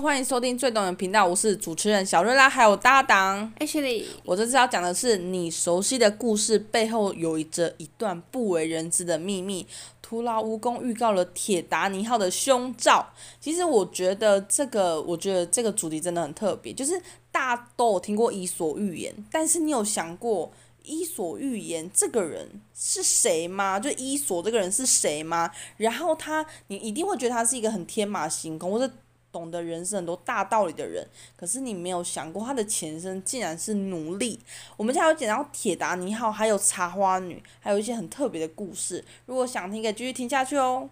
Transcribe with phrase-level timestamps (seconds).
[0.00, 4.06] 欢迎收听最懂的频道，我是主持人小瑞拉，还有搭档 Ashley。
[4.24, 9.66] 我这次要讲的是你熟悉的故事背后有着一段不为人知的秘密。
[10.00, 13.06] 徒劳无功预告了铁达尼号的凶兆。
[13.38, 16.98] 其实我觉得这个，我觉得这个主题真的很特别，就是
[17.30, 20.50] 大家都有听过伊索寓言，但是你有想过
[20.82, 23.78] 伊索寓言这个人是谁吗？
[23.78, 25.50] 就伊索这个人是谁吗？
[25.76, 28.90] 然后他，你一定会觉得他是一个很天马行空，或者。
[29.32, 34.40] 懂得人生很多大道理的人，可是你没有想过他的前身竟然是奴隶。
[34.76, 39.04] 我们现在有讲到铁达尼号，还有茶花女，还有一些很特别的故事。
[39.26, 40.90] 如果想听，可以继续听下去哦。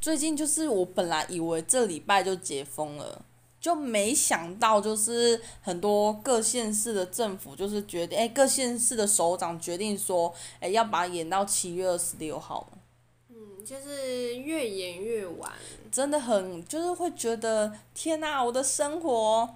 [0.00, 3.24] 最近就是我本来以为这礼拜就解封了。
[3.64, 12.68] 就没想到，就是很多各县市的政府就是决定，哎，各县市的首长决定说，哎，要把它延到七月二十六号。
[13.30, 15.50] 嗯，就是越演越晚。
[15.90, 19.48] 真的很，就是会觉得，天哪，我的生活，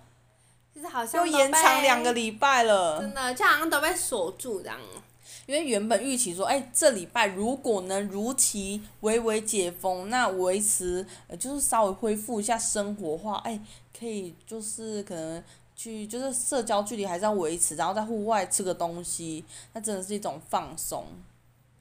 [0.75, 3.03] 就是好像又延长两个礼拜了。
[3.03, 4.79] 真的，就好像都被锁住这样。
[5.45, 13.59] 因为原本预期说，哎，这礼拜如果能如期微微解封，那维持，呃，就是稍微恢复一下生活化，哎，
[13.99, 15.43] 可以就是可能
[15.75, 21.05] 去，就是社交距离还是要维持，然后在户外吃个东西，那真的是一种放松。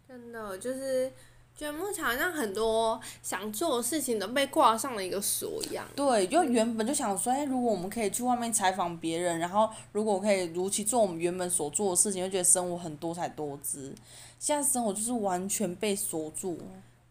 [0.08, 1.12] 真的就是。
[1.58, 5.84] 觉得目前好像很多想做的事情都被挂上了一个锁一样。
[5.96, 13.92] 对，就原本就想说，哎，如果我们可以去外面采访别人，然后如果可以如期做我们原本所做的事情，就觉得生活很多彩多姿。
[14.38, 16.60] 现在生活就是完全被锁住。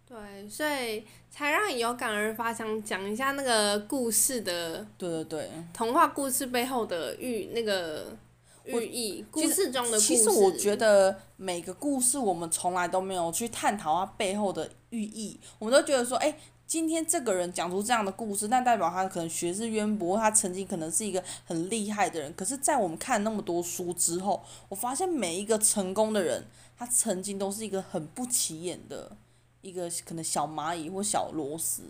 [0.08, 4.86] 对，所以才让你有感而发，想讲一下那个故事的。
[4.96, 5.50] 对对对。
[5.72, 8.16] 童话故事背后的寓那个。
[8.68, 10.00] 寓意，故事中的故事。
[10.00, 22.34] 其实我觉得每个故事我们从来都没有去探讨它背后的寓意，我们都觉得说，哎，今天这个人讲出这样的故事，但代表他可能学识渊博，他曾经可能是一个很厉害的人。
[22.34, 26.44] 可是，在我们看那么多书之后，我发现每一个成功的人，
[26.76, 29.12] 他曾经都是一个很不起眼的
[29.60, 31.82] 一个可能小蚂蚁或小螺丝。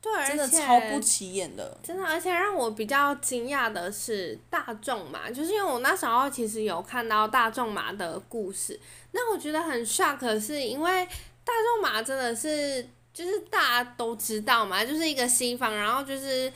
[0.00, 1.78] 对，真的超不起眼的。
[1.80, 8.80] 真的，而且让我比较惊讶的是大众马，就是因为我那时候其实有看到大众马的故事，
[9.12, 11.06] 那我觉得很 shock，是因为
[11.44, 12.84] 大众马真的是
[13.14, 16.52] 就是大家都知道嘛，就是一个西方，然后就是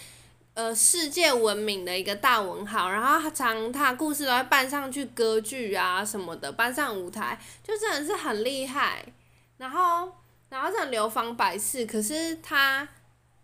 [0.54, 9.06] 呃世界闻名的一个大文豪，然后他常他故事都会搬上去歌剧啊什么的，搬上舞台，就真的是很厉害，
[9.58, 10.10] 然后
[10.48, 12.88] 然后很流芳百世，可是他。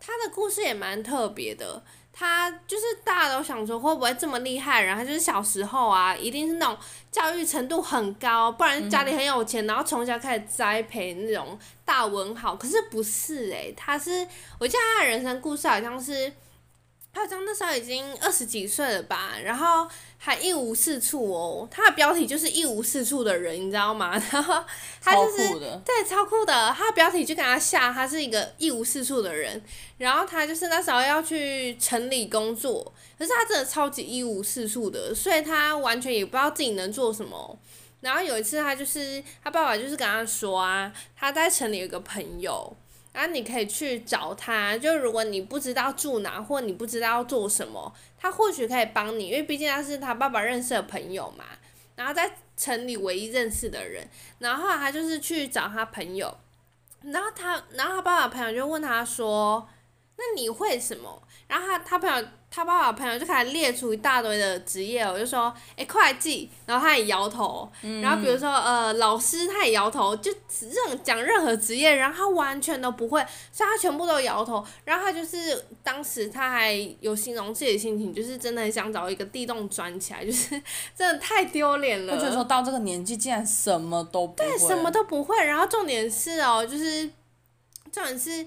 [0.05, 1.81] 他的故事也蛮特别的，
[2.13, 6.77] 他就是大家都想说会不会这么厉害，然后就是小时候啊，一定是那种
[7.13, 12.57] 教育程度很高，不然家里很有钱，然后从小开始栽培那种大文豪。
[12.57, 14.27] 可是不是诶、他是
[14.59, 16.33] 我记得他的人生故事好像是。
[17.15, 19.87] 他好像那时候已经二十几岁了吧，然后
[20.25, 21.67] 还一无是处哦。
[21.69, 24.13] 他的标题就是一无是处的人，你知道吗？
[24.31, 24.63] 然后
[25.01, 25.49] 他就是
[25.85, 26.73] 对，超酷的。
[26.79, 29.61] 他的标题就给他下，他是一个一无是处的人。
[29.99, 37.59] 然后他就是那时候要去城里工作，可是他真的超级一无是处的，所以他完全也不知道自己能做什么。
[38.01, 42.77] 然后有一次，他就是他爸爸就是跟他说啊，他在城里有个朋友。
[43.13, 51.45] 然后你可以去找他，就如果你不知道住哪，或你不知道做什么，他或许可以帮你，因为毕竟他是他爸爸认识的朋友嘛。
[51.95, 54.09] 然后在城里唯一认识的人，
[54.39, 56.35] 然后他就是去找他朋友，
[57.03, 59.69] 然后他，然后他爸爸朋友就问他说
[60.23, 62.27] ：“那你会什么？”然后他他朋友。
[62.55, 67.67] 他爸爸朋友就开始列出一大堆的职业，我就说，哎，会计，然后他也摇头，
[68.03, 70.31] 然后比如说，呃，老师他也摇头，就
[70.61, 80.51] 任讲任何职业，然后他完全都不会，所以他全部都摇头，然后他就是当时他还有形容自己的心情，就是真的很想找一个地洞钻起来， 就是
[80.95, 82.13] 真的太丢脸了。
[82.13, 87.09] 我觉得说到这个年纪，竟然什么都不会，对，什么都不会，然后重点是哦，就是
[87.91, 88.47] 重点是，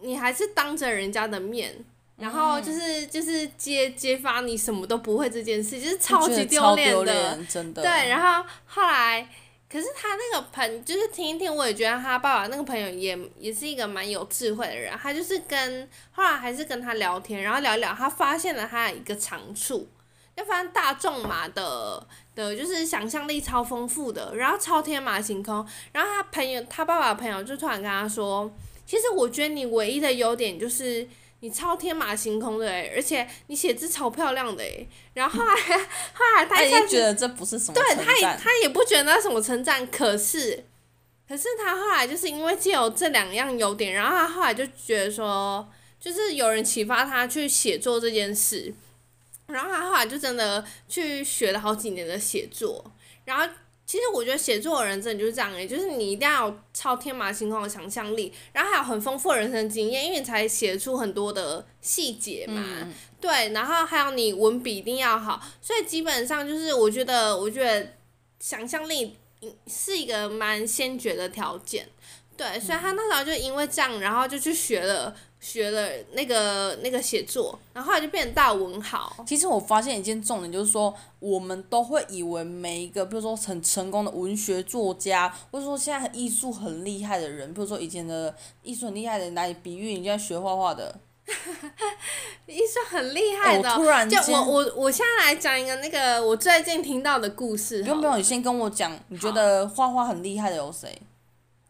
[0.00, 1.84] 你还是当着人家的面。
[2.18, 7.82] 然后就是就是揭揭发你什么都不会这件事，就是超级丢脸的，真的。
[7.82, 9.28] 对，然后后来，
[9.70, 14.96] 可是他那个朋，就是听一听，我也觉得他爸爸那个朋友也也是一个蛮有智慧的人。
[14.96, 19.86] 他就是跟后来还是跟他聊天，然后聊一聊，他发现了他有一个长处，
[20.34, 25.56] 就发现大众嘛的的，就是想象力超丰富的，然后超天马行空。
[25.92, 28.50] 然后他朋友，他爸爸的朋友就突然跟他说，
[28.86, 31.06] 其实我觉得你唯一的优点就是。
[31.40, 34.88] 你超天马行空的诶，而且你写字超漂亮的诶。
[35.12, 40.64] 然后后来后来他也觉得这不是什么对，他也他也不觉得那是什么称赞，可是
[41.28, 45.68] 可是他后来就是因为借有这两样优点，然后他后来就觉得说，
[46.00, 48.72] 就是有人启发他去写作这件事，
[49.48, 52.92] 然后他后来就真的去学了好几年的写作，
[53.26, 53.46] 然后。
[53.86, 62.62] 其实我觉得写作的人真的就是这样诶，就是你一定要有超天马行空的想象力，然后还有很丰富的人生经验，因为你才写出很多的细节嘛。
[62.66, 67.94] 嗯、对，然后还有你文笔一定要好，所以基本上就是我觉得，我觉得
[68.40, 69.16] 想象力
[69.68, 71.88] 是一个蛮先决的条件。
[72.36, 75.14] 对，所以他那时候就因为这样，然后就去学了。
[75.38, 79.14] 学了那个那个写作，然后后来就变成大文豪。
[79.24, 90.98] 其实我发现一件重点，就是说我们都会以为每一个，比如说很成功的文学作家，或者说现在艺术很厉害的人，比如说以前的艺术很厉害的人，拿你比喻，你现在学画画的，
[92.46, 93.70] 艺术很厉害的。
[93.70, 97.82] 我突然，就我我我现在来讲一个那个我最近听到的故事。
[97.82, 101.00] 不用不用，你先跟我讲，你觉得画画很厉害的有谁？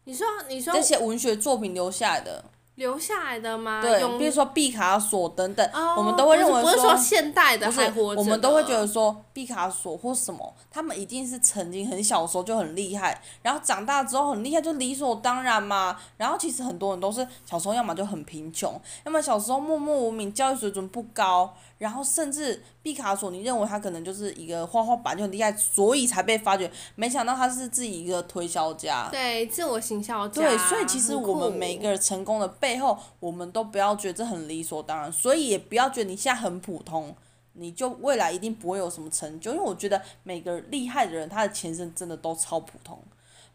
[0.07, 2.45] 你说你说这些文学作品留下来的。
[2.75, 3.81] 留下来的吗？
[3.81, 15.97] 对，比如说毕卡索等等，哦、我们都会认为说，不是说现代的还活着的，我们都会觉得说毕卡索或什么，他们一定是曾经很小的时候就很厉害，然后长大之后很厉害，就理所当然嘛。
[16.17, 21.51] 然后其实很多人都是小时候要么就很贫穷，要么小时候默默无名，教育水准不高。
[21.77, 26.71] 然后甚至毕卡索，你认为他可能就是一个画画板就很厉害，所以才被发掘。
[26.95, 30.41] 没想到他是自己一个推销家，对，自我行销家。
[30.41, 37.15] 对，所以其实我们每一个人成功的背后，我们都不要觉得这很理所当然，所以也不要觉得你现在很普通，
[37.53, 39.51] 你就未来一定不会有什么成就。
[39.51, 42.99] 因为我觉得每个厉害的人，他的前身真的都超普通，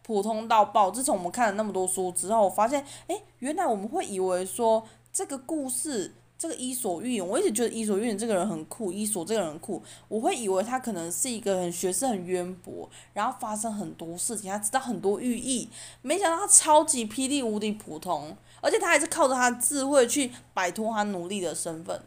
[0.03, 0.93] 普通到爆。
[0.93, 6.15] 自从我们看了那么多书之后，我发现，诶，原来我们会以为说这个故事。
[6.43, 9.81] 这个伊索寓言，我一直觉得伊索寓言这个人很酷，伊索这个人很酷。
[10.09, 15.69] 我会以为他可能是一个很学识很渊博，然后发生很多事情，他知道很多寓意。
[16.01, 22.03] 没想到他超级霹雳无敌普通，而且他还是靠着他的智慧去摆脱他奴隶的身份。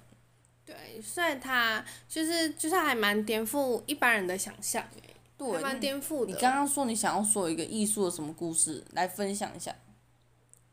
[0.65, 4.83] 对，所以他就是就是还蛮颠覆一般人的想象，
[5.37, 6.33] 对，还蛮颠覆的。
[6.33, 9.73] 你刚刚说你想要说一个艺术的什么故事来分享一下？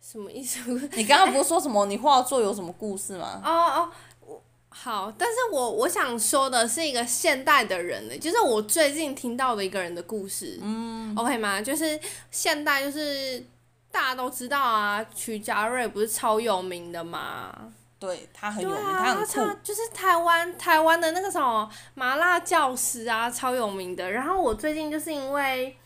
[0.03, 0.59] 什么意思？
[0.97, 1.87] 你刚刚不是说什么？
[1.87, 3.41] 你画作有什么故事吗？
[3.47, 3.91] 哦哦，
[4.27, 10.59] 我好，但是我我想说的是一个现代的人呢，就是我最近听到的一个人的故事。
[10.61, 11.63] 嗯，OK 吗？
[11.63, 11.99] 就是
[12.31, 13.45] 现代，就是
[13.93, 17.73] 大家都知道啊，曲家瑞不是超有名的嘛？
[18.01, 19.57] 对，他很有名，啊、他很酷。
[19.63, 24.11] 就是台湾台湾的那个什么麻辣教师啊，超有名的。
[24.11, 25.77] 然后我最近就是因为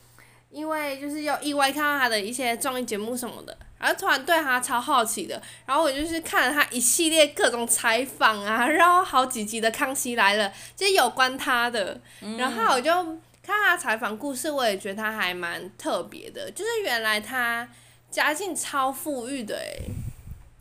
[0.50, 3.54] 因为就是有意外看到他的一些综艺节目什么的。
[3.86, 12.00] 然后突然对他超好奇的，然后我就是看了他一系列各种采访啊，然后好几集的《康熙来了》，就是有关他的，
[12.36, 17.68] 然后我就看他采访故事，我也觉得他还蛮特别的，就是原来他
[18.10, 19.82] 家境超富裕的诶，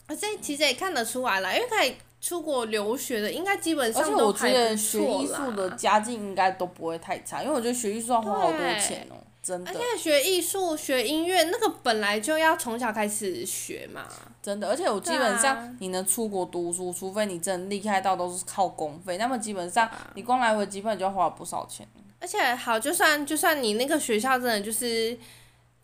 [0.05, 4.53] 而且其实也看得出来了，因为可以出国留学的，应该基本上都还不错啦。
[4.53, 9.17] 而且我觉得学艺术的家境应该都不会太差，因为我觉得学艺术要花好多钱哦。
[9.53, 14.05] 而且学艺术、学音乐，那个本来就要从小开始学嘛。
[14.41, 21.87] 真的，而且我基本上你能出国读书，啊、除非你真的厉害到都是靠公费，那么基本上你光来回机票就要花了不少钱。
[22.19, 25.15] 而且好，就算就算你那个学校真的就是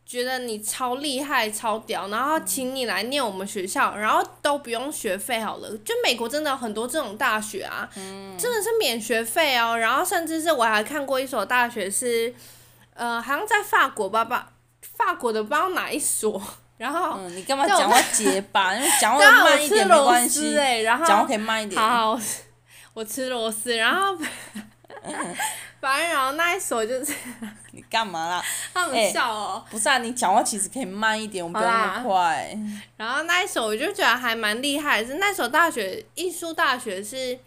[0.05, 5.69] 觉得你超厉害、超屌，然后请你来念我们学校，然后都不用学费好了。
[5.85, 9.77] 就美国真的有很多这种大学啊，嗯、真的是免学费哦。
[9.77, 12.33] 然后甚至是我还看过一所大学是。
[12.93, 14.51] 呃，好像在法国吧吧，
[14.98, 16.41] 法国的不知道哪一所，
[16.77, 17.17] 然后。
[17.17, 18.75] 嗯，你干嘛讲话结巴？
[18.75, 20.57] 因 为讲话慢一点没关系。
[20.57, 21.81] 欸、然后讲话可以慢一点。
[21.81, 22.21] 好，好，
[22.93, 24.15] 我吃螺丝，然后，
[25.79, 27.13] 反正然后那一所就是。
[27.74, 28.43] 你干嘛啦？
[28.74, 29.71] 他们笑哦、欸。
[29.71, 32.55] 不是啊，你讲话其实可以慢一点，我们不要那么快。
[32.98, 37.39] 然后那一所我就觉得还蛮厉害，是那所大学艺术大学是，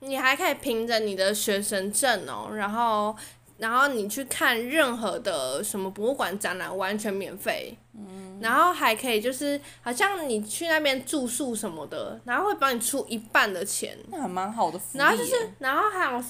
[0.00, 3.14] 你还可以凭着你的学生证哦，然后。
[3.58, 7.76] 然后你去看任何的什么博物馆展览，完全免费。
[7.94, 8.38] 嗯。
[8.40, 13.98] 然后还可以就是，好像你去那边住宿什么的，然后会帮你出一半的钱。
[14.08, 14.98] 那还蛮好的福利。
[14.98, 16.24] 然后就是，然后还有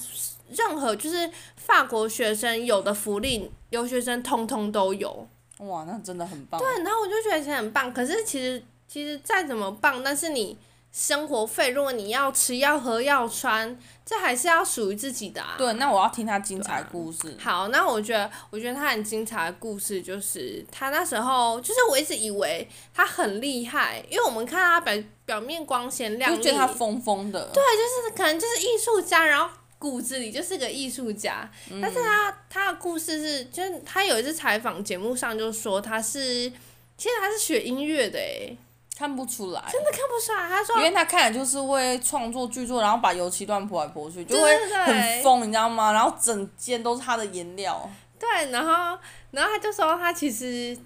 [0.49, 5.27] 任何就是法国学生有的福利，留学生通通都有。
[5.59, 6.59] 哇，那真的很棒。
[6.59, 7.93] 对，然后我就觉得其实很棒。
[7.93, 10.57] 可是其实其实再怎么棒，但是你
[10.91, 15.53] 生活费，如果你要吃要喝要穿，这还是要属于自己的啊。
[15.57, 17.29] 对，那我要听他精彩故事。
[17.29, 27.49] 啊、好，那我觉得，我觉得他很精彩的故事就是他那时候，就是我一直以为他很厉害，因为我们看他表表面光鲜亮丽，就觉得他疯疯的。
[27.53, 31.49] 对，就是可能就是艺术家，然后骨子里就是个艺术家。
[31.71, 36.51] 嗯、但是他他的故事是，就是他有一次采访节目上就说他是，
[36.97, 38.57] 其实他是学音乐的诶。
[38.99, 40.49] 看不出来，真的看不出来。
[40.49, 45.93] 他说，因为他看起来就是会创作剧作，然后把油漆乱泼来泼去，就会很疯，你知道吗？
[45.93, 47.89] 然后整间都是他的颜料。
[48.19, 48.99] 对，然后，
[49.31, 50.77] 然后他就说他其实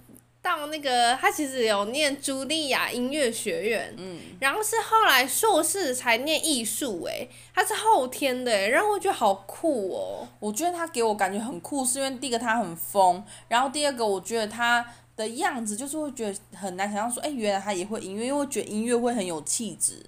[0.44, 10.28] 到那个，他其实有念茱莉亚音乐学院，嗯，然后是后来硕士才念艺术，诶，他是后天的，诶，然后我觉得好酷哦。
[10.40, 14.86] 我觉得他给我感觉很酷，是因为第一个他很疯，然后第二个我觉得他。
[15.16, 20.04] 的样子就是会觉得很难想象，说，哎，原来他也会音乐，因为我觉得音乐会很有气质，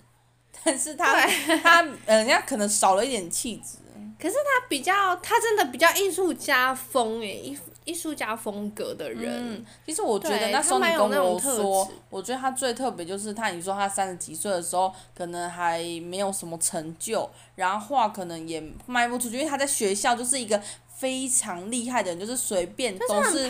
[0.63, 1.25] 但是他
[1.63, 3.77] 他呃，人家可能少了一点气质。
[4.17, 9.57] 可是他比较，他真的比较艺术家风诶，艺艺术家风格的人。
[9.57, 20.59] 嗯，其实我觉得那时候你跟我说，我觉得他最特别就是他，你说他三十几岁的时候，可能还没有什么成就，然后画可能也卖不出去，因为他在学校就是一个。
[20.97, 23.49] 非常厉害的人，就是随便都是，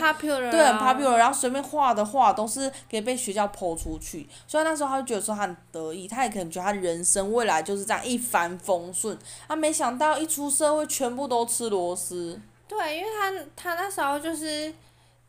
[0.50, 12.40] 对，很 popular，然后随便画的画都是可以被学校抛出去，所以那时候他就觉得说他很得意，他也可能觉得他人生未来就是这样一帆风顺，他没想到一出社会全部都吃螺丝。
[12.66, 14.74] 对，因为他他那时候就是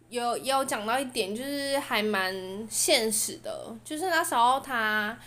[0.09, 2.33] 有也有讲到一点，就是还蛮
[2.69, 5.17] 现实的，就是那时候他。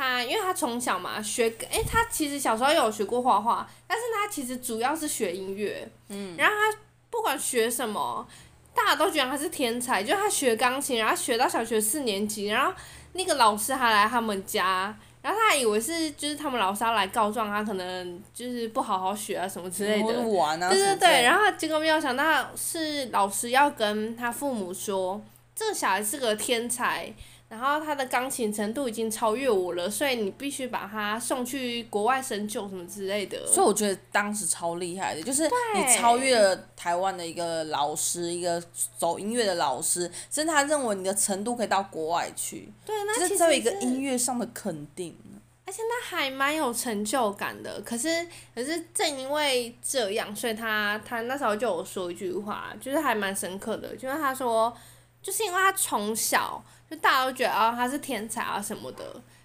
[0.00, 5.86] 他因为他从小嘛学，哎、欸，他其实小时候有学过画画，但是他其实主要是学音乐。
[6.08, 6.34] 嗯。
[6.38, 6.78] 然后他
[7.10, 8.26] 不管学什么，
[8.74, 10.02] 大家都觉得他是天才。
[10.02, 12.72] 就他学钢琴，然后学到小学四年级，然后
[13.12, 20.18] 那个老师还来他们家，然后他还以为是就是他们老师要来告状他，可能就是不好好学啊什么之类的。
[20.22, 20.70] 玩啊。
[20.70, 25.20] 对对对，然后结果没有想到是老师要跟他父母说，
[25.54, 27.12] 这个小孩是个天才。
[27.50, 33.44] 然后他的钢琴程度已经超越我了，所以你必须把他送去国外深究什么之类的。
[33.44, 35.42] 所以我觉得当时超厉害的，就是
[35.74, 38.62] 你超越了台湾的一个老师，一个
[38.96, 42.72] 走音乐的老师，甚至他认为你的程度可以到国外去。
[42.86, 45.18] 对，那其实是，一个音乐上的肯定。
[45.66, 47.80] 而且他还蛮有成就感的。
[47.80, 54.72] 可是，可是正因为这样，所以他他那时候就有说一句话，就是还蛮深刻的，就是他说，
[55.20, 56.64] 就是因为他从小。
[56.90, 59.04] 就大家都觉得啊，他是天才啊什么的，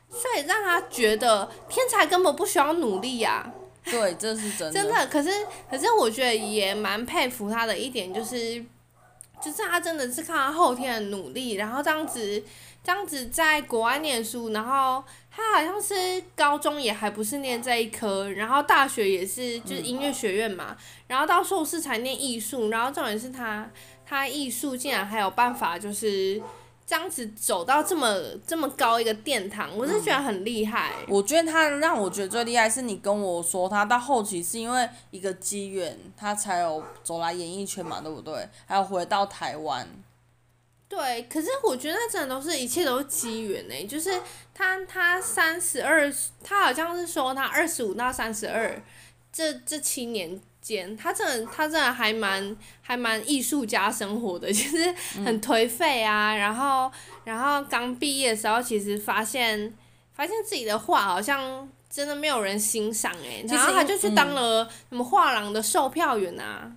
[0.10, 3.54] 所以让他觉得天才根本不需要努力呀、啊。
[3.92, 4.74] 对，这是真的。
[4.82, 5.30] 真的，可是
[5.70, 8.66] 可是我觉得也蛮佩服他的一点就是，
[9.40, 12.44] 就是他真的是靠他后天的努力，然后这样子
[12.84, 15.94] 这样子在国外念书，然后他好像是
[16.36, 20.76] 高中也还不是念这一科，然后大学也是就是音乐学院嘛，
[21.06, 23.70] 然后到硕士才念艺术，然后重点是他
[24.04, 26.42] 他艺术竟然还有办法就是。
[26.88, 28.16] 这样子走到这么
[28.46, 30.94] 这么高一个殿堂，我是觉得很厉害。
[31.00, 38.48] 嗯，我觉得他让我觉得最厉害是你跟我说他到后期是因为一个机缘，他才有走来演艺圈嘛，对不对？
[38.68, 39.88] 还有回到台湾。
[40.88, 43.88] 对，可是我觉得那真的都是一切都是机缘呢。
[43.88, 44.22] 就是
[44.54, 46.14] 他他三十二，
[46.44, 48.80] 他好像是说他二十五到三十二，
[49.34, 50.40] 这这七年。
[50.98, 54.92] 他真的，他真的还蛮还蛮艺术家生活的，其 实
[55.24, 56.34] 很颓废啊。
[56.34, 56.92] 嗯、然后，
[57.24, 59.74] 然后刚毕业的时候，其实发现
[60.14, 66.72] 发现自己的画好像真的没有人欣赏哎，然后他就去当了什么画廊的售票员啊。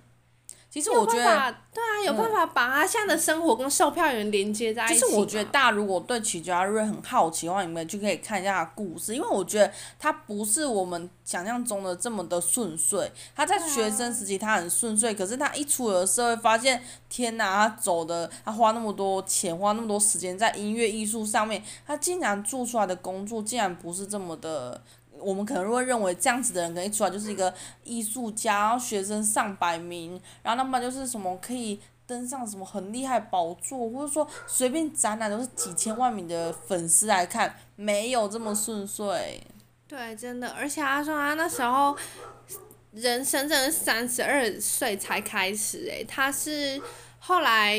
[0.69, 4.93] 其实我觉得，对啊，有办法把他现在的生活跟售票员连接在一起。
[4.93, 13.11] 其实我觉得，大家如果对曲家瑞很好奇的话，你们就可以看一下他故事，因为我觉得他不是我们想象中的这么的顺遂。
[13.35, 24.79] 他在学生时期他很顺遂，可是他一出了社会，发现天哪，他走的，他花那么多钱，花那么多时间在音乐艺术上面，他竟然做出来的工作竟然不是这么的。
[25.19, 39.41] 我们可能会认为这样子的人，可能一出来就是一个艺术家，学生上百名，然后那么就是什么可以登上什么很厉害宝座，或者说随便展览都是几千万名的粉丝来看，没有这么顺遂。
[39.87, 41.95] 对，真的，而且他说他那时候
[42.91, 46.81] 人生真的三十二岁才开始，诶，他是
[47.19, 47.77] 后来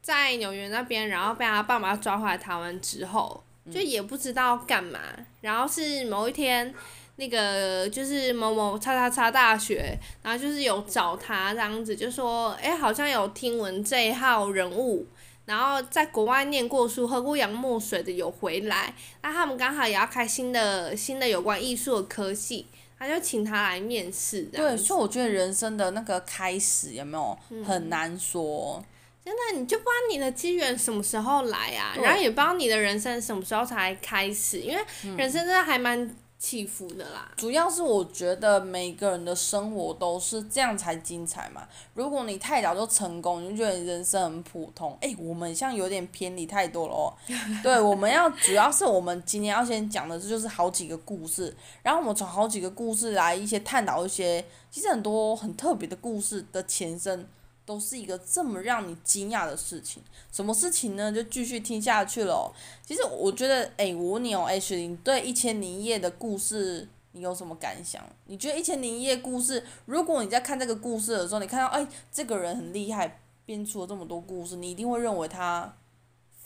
[0.00, 3.42] 在纽约那边，然后被他爸妈抓回来台湾之后。
[3.70, 4.98] 就也不知道干嘛，
[5.40, 6.74] 然后是某一天，
[7.16, 15.06] 那个就是某某叉叉叉大学，然后就是有找他这样子，就说，哎，好像有听闻这一号人物，
[15.44, 22.66] 然后在国外念过书、喝过洋墨水的有回来，那他们刚好也要开新的新的有关艺术的科系，
[22.98, 24.42] 他就请他来面试。
[24.44, 28.78] 对，所以我觉得人生的那个开始有没有很难说。
[28.78, 28.84] 嗯
[29.24, 34.84] 真的，你就不知道你的机缘什么时候来啊，然后也不知道你的人生什么时候才开始，因为
[35.16, 37.30] 人生真的还蛮起伏的啦。
[37.36, 41.62] 主要是我觉得每个人的生活都是这样才精彩嘛。
[41.94, 44.98] 如果你太早就成功，你就觉得你人生很普通。
[45.00, 47.14] 哎，我们像有点偏离太多了哦。
[47.62, 57.28] 对，我们要主要是我们今天要先讲的，这就是好几个故事，然后我们从好几个故事来一些探讨一些，其实很多很特别的故事的前身。
[57.64, 60.02] 都是一个这么让你惊讶的事情，
[60.32, 61.12] 什么事情呢？
[61.12, 62.52] 就继续听下去喽。
[62.84, 68.04] 其实我觉得，哎，我问你哦，哎，雪玲，对《一千零一夜》的故事，你有什么感想？
[68.26, 75.76] 你觉得《一千零一夜》故事，如果你在看这个故事的时候，你看到哎，这个人很厉害，编出了这么多故事，你一定会认为他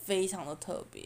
[0.05, 1.03] 非常的特别。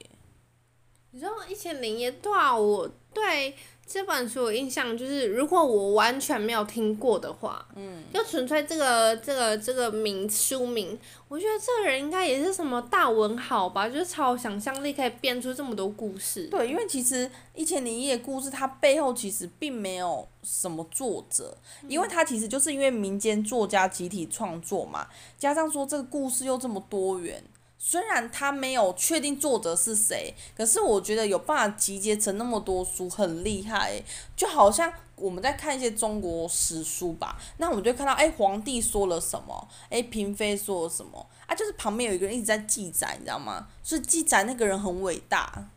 [1.13, 3.55] 你知道《一千零一夜》对啊，我对。
[3.93, 16.45] 这本书我印象就是，如果我完全没有听过的话，嗯，就纯粹这个这个这个名书名，我觉得这个人应该也是什么大文豪吧，就是超想象力，可以编出这么多故事。
[16.45, 27.43] 对，因为其实《一千零一夜》故事它背后其实并没有什么作者，因为它其实就是因为民间作家集体创作嘛，加上说这个故事又这么多元。
[27.83, 34.03] 虽然他没有确定作者是谁，可是我觉得有办法集结成那么多书很厉害，
[34.37, 43.67] 就好像我们在看一些中国史书吧，那我们就看到，哎，皇帝说了什么，哎，嫔妃说了什么，啊，就是旁边有一个人一直在记载，你知道吗？
[43.83, 45.71] 所以记载那个人很伟大。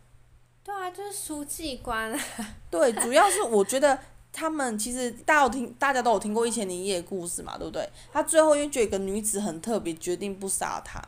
[0.62, 2.14] 对啊，就是书记官。
[2.70, 3.98] 对，主要是我觉得
[4.30, 7.88] 他们其实大家有听，大家都有听过《一千零一夜》的故事嘛，对不对？
[8.12, 11.02] 他最后因为觉得一个女子很特别，决定不杀她。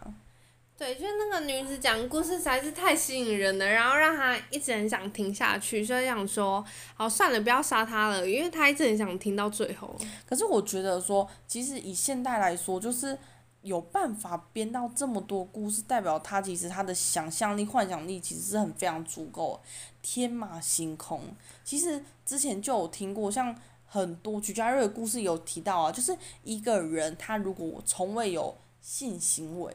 [0.78, 6.62] 对，就是那个女子讲故事实在是太吸引人了，然后让他一直很想听下去，所以想说，
[6.94, 9.96] 好算了，不要杀他了，因为他一直很想听到最后。
[10.28, 13.16] 可是我觉得说，其实以现代来说，就是
[13.62, 19.58] 有办法编到这么多故事，代表他其实他的想象力、幻想力其实是很非常足够，
[20.02, 21.22] 天马行空。
[21.64, 23.56] 其实之前就有听过，像
[23.86, 29.74] 很多徐家瑞的故事有提到啊，就是一个人他如果从未有性行为。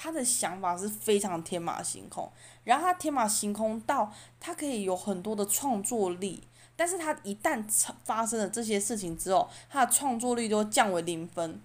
[0.00, 2.30] 他的想法是非常天马行空，
[2.62, 6.40] 然后他天马行空到他可以有很多的创作力，
[6.76, 7.64] 但是他一旦
[8.04, 11.60] 发生了这些事情之后，他的创作力就会降为零分。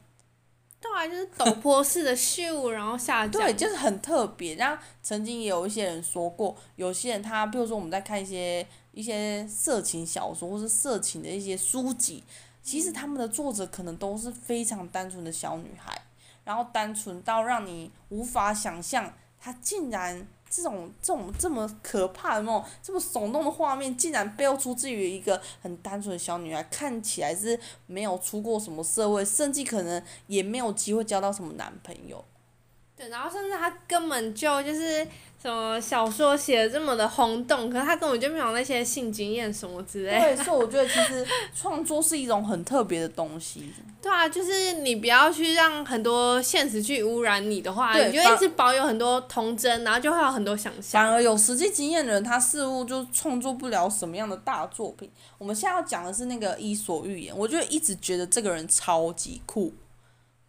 [0.81, 3.31] 对啊，就是陡坡式的秀，然后下降。
[3.31, 4.55] 对， 就是很特别。
[4.55, 12.21] 然后曾经也有一些人说过，有些人他，比如说我们在看一些一些色情小说或是色情的一些书籍，
[12.61, 16.01] 其实他们的作者可能都是非常单纯的小女孩。
[16.43, 32.23] 然后单纯到让你无法想象，她竟然这种这种这么可怕的梦这么耸动的画面，竟然背出自于一个很单纯的小女孩，看起来是没有出过什么社会，甚至可能也没有机会交到什么男朋友。
[32.95, 35.07] 对，然后甚至她根本就就是。
[35.43, 40.37] 什么小说写的这么的轰动，可是他根本就没有那些性经验什么之类的。
[40.37, 43.69] 对，所以我觉得其实创作是一种很特别的东西。
[44.01, 51.03] 对啊，就是你不要去让很多现实去污染你的话，你就一直保有很多童真，然后就会有很多想象。
[51.03, 55.11] 反而有实际经验的人，他似乎就创作不了什么样的大作品。
[55.37, 59.73] 我们现在要讲的是那个《伊索寓言》，我就一直觉得这个人超级酷。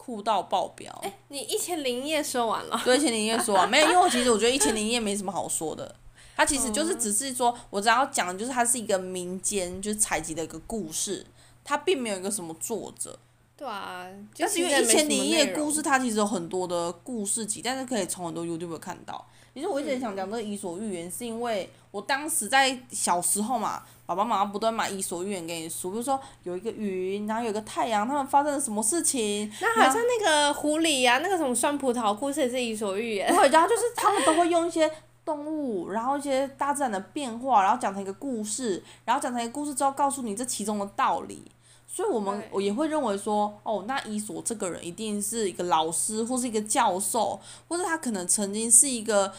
[0.04, 0.92] 酷到爆表！
[1.02, 2.78] 哎、欸，你一千零一夜说完了？
[2.84, 3.90] 对，一千零一夜说完没有？
[3.90, 5.96] 因为其实我觉得一千零一夜没什么好说的，
[6.36, 11.24] 它其实就是只是说，我只要讲的就是它是一个民间就是采集的一个故事，
[11.64, 13.18] 它并没有一个什么作者。
[13.56, 19.26] 对啊，但是因为一千零一夜故事，它其实有很多的故事集，但是可以从很多 YouTube 看到。
[19.54, 29.50] 其实我一直想讲这个《伊索寓言》，是因为我当时在小时候嘛，爸爸妈妈不断买《伊索寓言》给你说，比如说有一个云，然后有一个太阳，他们发生了什么事情？
[29.60, 33.32] 那好像那个狐狸呀、啊，那个什么酸葡萄故事也是《伊索寓言》。
[33.36, 34.90] 对，然后就是他们都会用一些
[35.24, 41.42] 动物，然后一些大自然的变化，然后讲成一个故事，然后讲成一个故事之后，告诉你这其中的道理。
[41.86, 49.32] 所以我们我也会认为说，哦，那伊索这个人一定是一个老师，或是一个教授，或者他可能曾经是一个，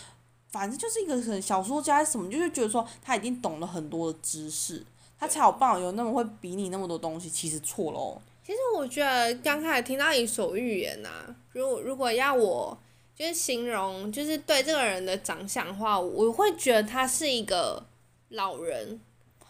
[0.56, 4.82] 反正就是一个很小说家什么，就是觉得说他已经懂了很多的知识，
[5.20, 8.22] 他才有办法有那么会比拟那么多东西，其实错了哦。
[8.42, 11.10] 其实我觉得刚开始听到伊索寓言呐，
[11.52, 12.78] 如果如果要我
[13.14, 17.86] 就是形容，就是对这个人的长相的话，我会觉得他是一个
[18.30, 18.98] 老人，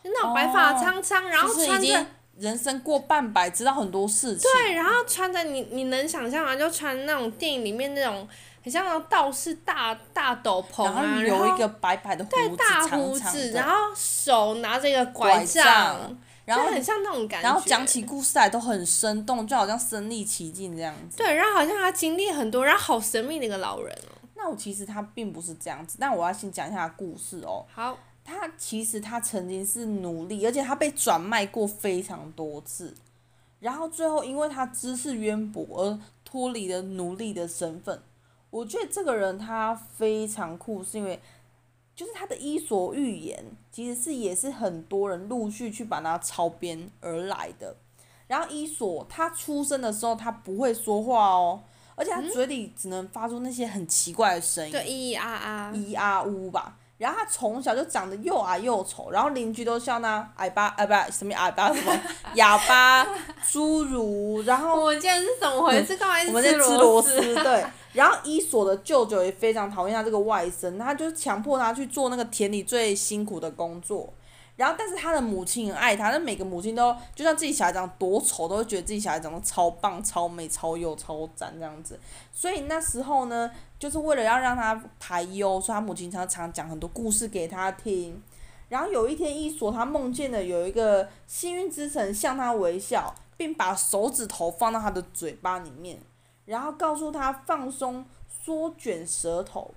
[0.04, 2.06] 就那种白发苍苍，哦、然后穿着。
[2.38, 4.52] 人生过半百，知道很多事情。
[4.52, 6.54] 对，然后穿着你你能想象吗？
[6.54, 8.28] 就穿那种电影里面那种
[8.66, 17.48] 很像那种道士大大斗篷啊，然后有一个白白的胡子，对，大胡子，然后手拿着一个拐杖，拐杖然后很像那种感觉。
[17.48, 21.18] 然后讲起故事来都很生动，就好像身临其境这样子。
[21.18, 24.18] 对，然后好像他经历很多，然后好神秘的一个老人哦。
[24.34, 27.64] 那我其实他并不是这样子，但我要先讲一下他故事哦。
[27.72, 27.96] 好。
[28.28, 32.92] 他其实他曾经是奴隶，而且他被转卖过非常多次，
[33.60, 38.02] 然后最后因为他知识渊博而脱离了奴隶的身份。
[38.56, 41.20] 我觉得这个人他非常酷，是因为
[41.94, 47.76] 就是他的《伊索寓言》其实是也是很多人陆续去把它抄编而来的。
[48.28, 51.62] 然后伊索他出生的时候他不会说话哦，
[51.96, 56.78] 而且他嘴里只能发出那些很奇怪的声音，就咿咿啊啊，咿啊呜吧。
[56.98, 61.92] 然后他从小就长得又矮又丑，然后邻居都笑他矮巴，呃，不，什么矮巴什么
[62.36, 63.06] 哑巴、
[63.46, 65.98] 侏儒，然后我们竟然是怎么回事？
[66.28, 67.66] 我们在吃螺丝，对。
[67.94, 74.14] 然后伊索的舅舅也非常讨厌他这个外甥，他就强迫他去做那个田里最辛苦的工作。
[74.56, 82.00] 然后，但是他的母亲很爱他，那每个母亲都就像自己小孩长得多丑，都会觉得自己小孩长得超棒、超美、超优、超赞这样子。
[82.32, 88.22] 所以那时候呢，就是为了要让他排忧，所以他母亲常常讲很多故事给他听。
[88.70, 96.00] 然后有一天，伊索他梦见了有一个幸运之神向他微笑，并把手指头放到他的嘴巴里面，
[96.46, 99.72] 然后告诉他放松、缩卷舌头。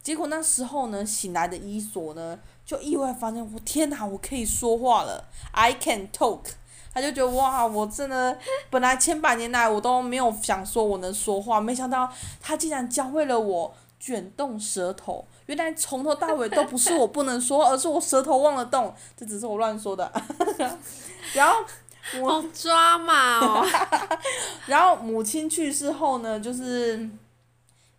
[0.00, 2.38] 结果那时候呢，醒来的伊索呢，
[2.68, 6.40] 就意外发现，我天哪，我可以说话了，I can talk。
[6.92, 15.26] 他就觉得哇，我真的本来千百年来我都没有想说我能说话，没想到他竟然教会了我卷动舌头。
[15.46, 20.12] 原来从头到尾都不是我不能说，而是我舌头忘了动，这只是我乱说的。
[21.32, 21.54] 然后
[22.20, 23.66] 我抓嘛哦。
[24.66, 27.08] 然后母亲去世后呢，就是。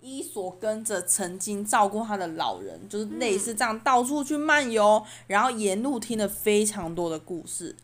[0.01, 7.75] 伊索跟着曾经照顾他的老人，就是类似这样到处去漫游，然后沿路听了非常多的故事。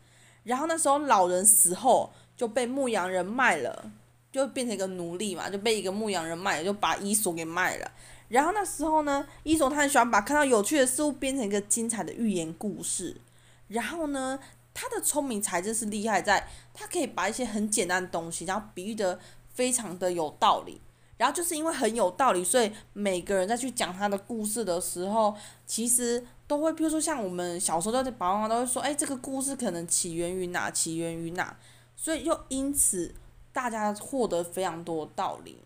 [0.44, 3.90] 然后那时候老人死后就被牧羊人卖了，
[4.32, 7.90] 就变成一个奴隶嘛，就被一个牧羊人卖了，就把伊索给卖了。
[8.28, 13.20] 然后那时候呢，伊索他很喜欢把看到有趣的事物编成一个精彩的寓言故事。
[13.68, 14.38] 然后呢，
[14.72, 19.18] 他的聪明才智是厉害在，他可以把一些很简单的东西，然后比喻的
[19.52, 20.80] 非常的有道理。
[21.16, 25.34] 然后就是因为很有道理，所以每个人在去讲他的故事的时候，
[25.66, 31.56] 其实都会，比如说像我们小时候的爸爸妈妈都会说，哎，这个故事可能起源于哪，起源于哪，
[31.96, 33.14] 所以又因此
[33.52, 35.58] 大家获得非常多道理。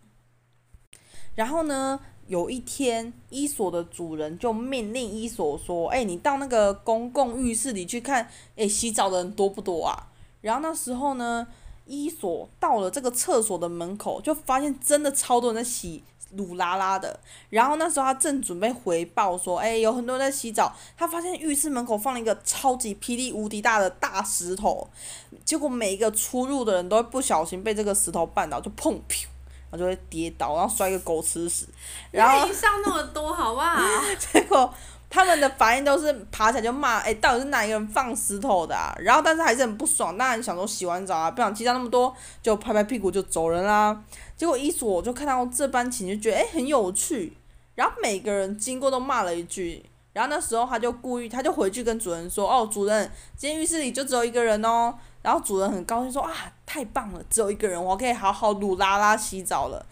[1.35, 10.09] 然后呢，有一天，伊索的主人就命令伊索说，哎，你到那个公共浴室里去看，哎，洗澡的人多不多啊？
[10.41, 11.47] 然后那时候呢，
[11.91, 16.05] 伊索到了这个厕所的门口，就发现真的超多人在洗，
[16.37, 17.19] 鲁拉拉的。
[17.49, 24.89] 然后那时候他正准备回报说：“哎，有很多人在洗澡。”他发现浴室门口放了一个超级霹雳无敌大的大石头，
[25.45, 29.25] 结果每一个出入的人都会不小心被这个石头绊倒，就砰砰，
[29.71, 31.67] 然后就会跌倒，然后摔个狗吃屎。
[32.13, 33.81] 然后一上那么多，好不好？
[34.33, 34.73] 结果。
[35.11, 38.95] 他们的反应都是爬起来就骂，哎、到底是哪一个人放石头的啊？
[39.01, 44.05] 然后但是还是很不爽，当然想说洗完澡啊，不想计较那么多，就拍拍屁股就走人啦。
[44.37, 47.37] 结果伊索就看到这般情，就觉得哎、很有趣。
[47.75, 54.95] 然后每个人经过都骂了一句，然后那时候他就故意，他就回去跟主人说，哦，主人，今天浴室里就只有一个人哦。
[55.23, 56.33] 然后主人很高兴说，啊，
[56.65, 59.85] 太棒了，只有一个人，我可以好好撸拉拉洗澡了。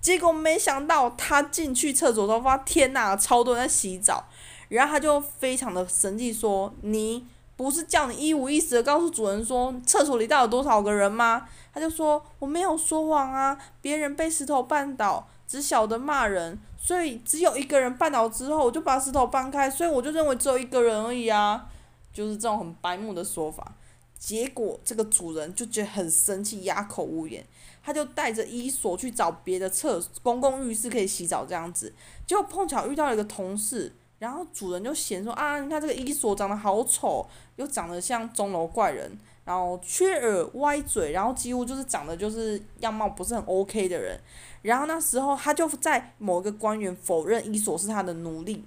[0.00, 4.24] 结果没想到他进去厕所都发现天哪，超多人在洗澡。
[4.68, 7.26] 然后他就非常的生气说：“你
[7.56, 21.66] 不是叫你一五一十的告诉主人说厕所里到底有多少个人吗？”他就说：“我没有说谎啊，别人被石头绊倒，只晓得骂人，所以只有一个人绊倒之后，我就把石头搬开，所以我就认为只有一个人而已啊。”
[22.12, 23.74] 就是这种很白目的说法。
[24.18, 27.44] 结果这个主人就觉得很生气，哑口无言。
[27.84, 31.92] 他就带着伊索去找别的厕公共浴室可以洗澡这样子，
[32.26, 33.94] 结果碰巧遇到了一个同事。
[34.18, 37.26] 然后主人就嫌说啊，你看这个伊索长得好丑，
[37.56, 44.18] 又长得像钟楼怪人，然后缺耳歪嘴，然后几乎就是长得就是样貌不是很 OK 的人。
[44.62, 48.64] 然后那时候他就在某一个官员否认伊索是他的奴隶，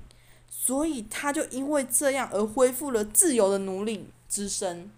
[0.48, 4.92] 所以他就因为这样而恢复了自由的奴隶之身。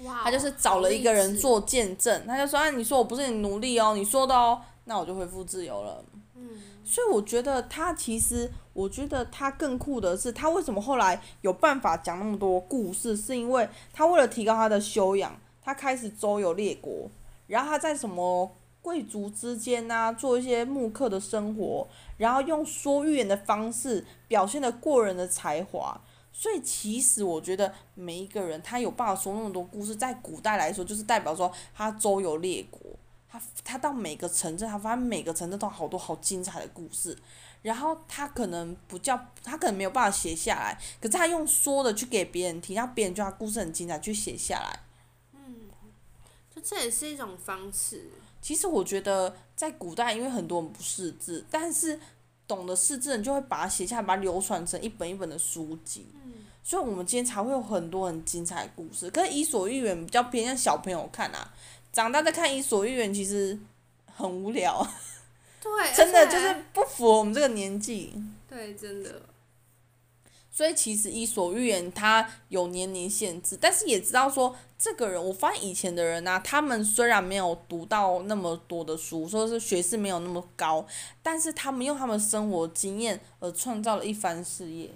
[0.00, 0.24] 哇！
[0.24, 6.04] 他就是找了一个人做见证，他就说啊，你说我不是你奴隶哦，你说的哦，那我就恢复自由了。
[6.36, 6.60] 嗯。
[6.84, 8.50] 所以我觉得他其实。
[8.74, 13.16] 我觉得他更酷的是，他为什么后来有办法讲那么多故事？
[13.16, 17.08] 是因为他为了提高他的修养，他开始周游列国，
[17.46, 26.00] 然后他在什么贵族之间啊，做一些木刻的生活，然后用说寓言的方式表现了过人的才华。
[26.32, 32.80] 所以其实我觉得每一个人他有办法说那么多故事，在古代来说就是代表说他周游列国，
[33.34, 37.16] 他他到每个城镇，他发现每个城镇都好多好精彩的故事，
[37.62, 44.80] 然后他可能不叫他可能没有办法写下来，可是他用说的去给别人听，让别人觉得他故事很精彩，去写下来。
[45.32, 45.68] 嗯，
[46.54, 48.08] 就这也是一种方式。
[48.40, 51.98] 其实我觉得在古代，因为很多人不识字，但是
[52.46, 56.06] 懂得识字的人就会把它写下来，把它流传成一本一本的书籍。
[56.24, 56.32] 嗯
[56.66, 59.10] 所以，我们今天才会有很多很精彩的故事。
[59.10, 61.52] 可是《伊索寓言》比较偏向小朋友看啊，
[61.94, 63.56] 长大再看《伊索寓言》其实
[64.14, 64.86] 很无聊。
[65.62, 68.12] 对， 真的就是不符合我们这个年纪。
[68.48, 69.22] 对，真的。
[70.50, 80.86] 所以其实《伊索寓言》它有年龄限制，但是也知道说这个人，我发现以前的人啊，他们虽然没有读到那么多的书，说是学识没有那么高，
[81.22, 84.90] 但是他们用他们生活经验而创造了一番事业。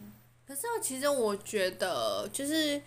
[0.47, 2.81] 可是，其实我觉得，就是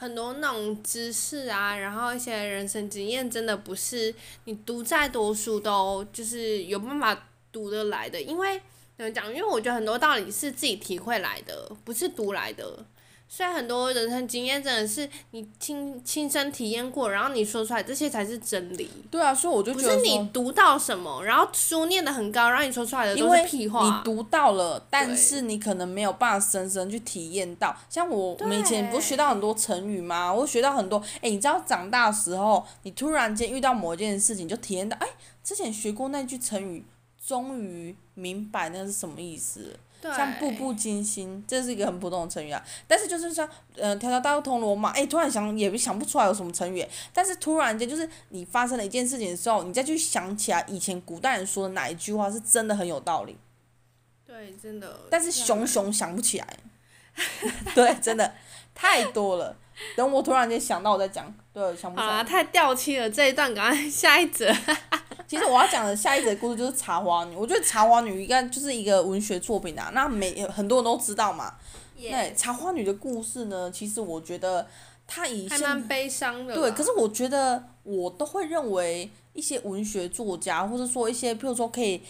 [0.00, 8.22] 很多那种知识啊，然后一些人生经验，真的不是你读再多书都就是有办法读得来的。
[8.22, 8.60] 因为
[8.96, 9.28] 怎么讲？
[9.28, 12.86] 因为我觉得很多道理是自己体会来的，不是读来的。
[13.30, 18.88] 虽然很多人生经验真的是你亲亲身体验过，然后你说出来，这些才是真理。
[19.10, 23.84] 对啊，所以我就觉得不是你读到什么，然后书念得很高，然后你说出来的都是屁话。
[23.84, 27.76] 你读到了，但是你可能没有办法深深去体验到。
[27.90, 30.32] 像我，我以前不是学到很多成语吗？
[30.32, 30.98] 我学到很多。
[31.20, 35.06] 哎，你知道长大的时候，你突然间遇到某一件事情，就体验到，哎，
[35.44, 36.82] 之前学过那句成语，
[37.24, 39.76] 终于明白那是什么意思。
[40.02, 42.64] 像步步惊心，这是一个很普通的成语啊。
[42.86, 46.86] 但是就是说，呃，条条大路通罗马，哎，突然想也想不出来有什么成语。
[47.12, 53.36] 但是突然间，就是你发生了一件事情的时候，你再去想起来以前古代人说的哪一句话是真的很有道理。
[54.26, 55.00] 对，真的。
[55.10, 56.56] 但是熊熊想不起来。
[57.74, 58.32] 对，真的
[58.74, 59.56] 太多了。
[59.96, 61.34] 等我突然间想到，我再讲。
[61.52, 62.12] 对，想不起来。
[62.12, 64.52] 啊，太掉漆了这一段，赶快下一则。
[65.26, 71.54] 其实我要讲的下一则故事就是茶花女，我觉得茶花女应该就是一个文学作品啊，那每很多人都知道嘛。
[71.96, 72.34] 对，Yeah.
[72.34, 74.66] 茶花女的故事呢，其实我觉得
[75.06, 76.54] 她以前还蛮悲伤的。
[76.54, 82.00] 对，可是我觉得我都会认为一些文学作家，或者说一些譬如说可以，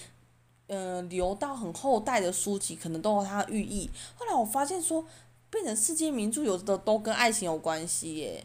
[0.67, 3.89] 嗯、呃，留到很后代的书籍，可能都有它的寓意。
[4.17, 5.03] 后来我发现说，
[5.49, 8.45] 变成世界名著，有的都跟爱情有关系耶。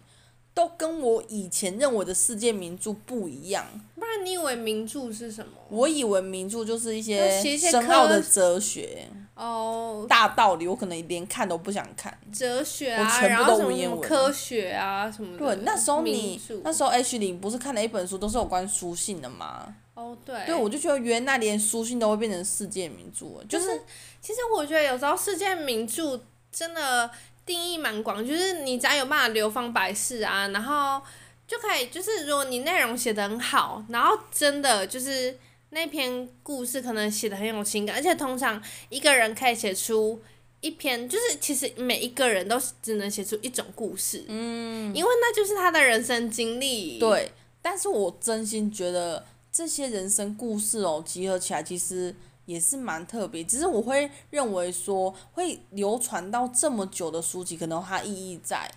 [0.54, 3.66] 都跟我以前认为的世界名著不一样。
[3.96, 5.52] 不然你以为名著是什么？
[5.70, 12.16] 我以为名著就是一些深奥的哲学哦，大道理，我可能连看都不想看。
[12.32, 14.00] 哲学啊，我全部都文言文。
[14.02, 15.56] 科学啊什么的。
[15.56, 19.74] 对，那时候你那时候 H 零不是看了一本书，都是有关书信的吗？
[19.96, 20.46] 哦，对。
[20.46, 23.82] 对，我就觉得原来连书信都会变成世界名著，就是，就是
[24.22, 27.10] 其实我觉得有时候世界名著真的。
[27.46, 31.02] 定义蛮广，就是你只要有办法流芳百世啊，然后
[31.48, 35.38] 就可以，就是如果你内容写的很好，然后真的就是
[35.72, 40.22] 那篇故事可能写的很有情感，而且通常一个人可以写出
[40.62, 46.98] 一篇，就是其实每一个人都只能写出一种故事，嗯，因为那就是他的人生经历。
[47.00, 52.16] 对，但是我真心觉得这些人生故事哦，集合起来其实。
[52.46, 58.70] 也是蛮特别，只是我会认为说会流传到这么久的书籍，可能它意义在。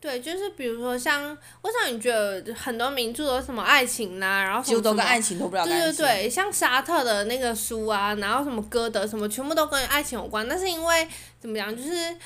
[0.00, 5.66] 对，就是比如说像，为什么你觉得很多名著都什么爱情呐、啊，然后什么，都跟爱情都不了。
[5.66, 10.46] 对对对，像沙特的那个书啊，然后什么歌德什么，全部都跟爱情有关。
[10.46, 11.08] 那是因为
[11.40, 11.76] 怎么讲？
[11.76, 12.16] 就是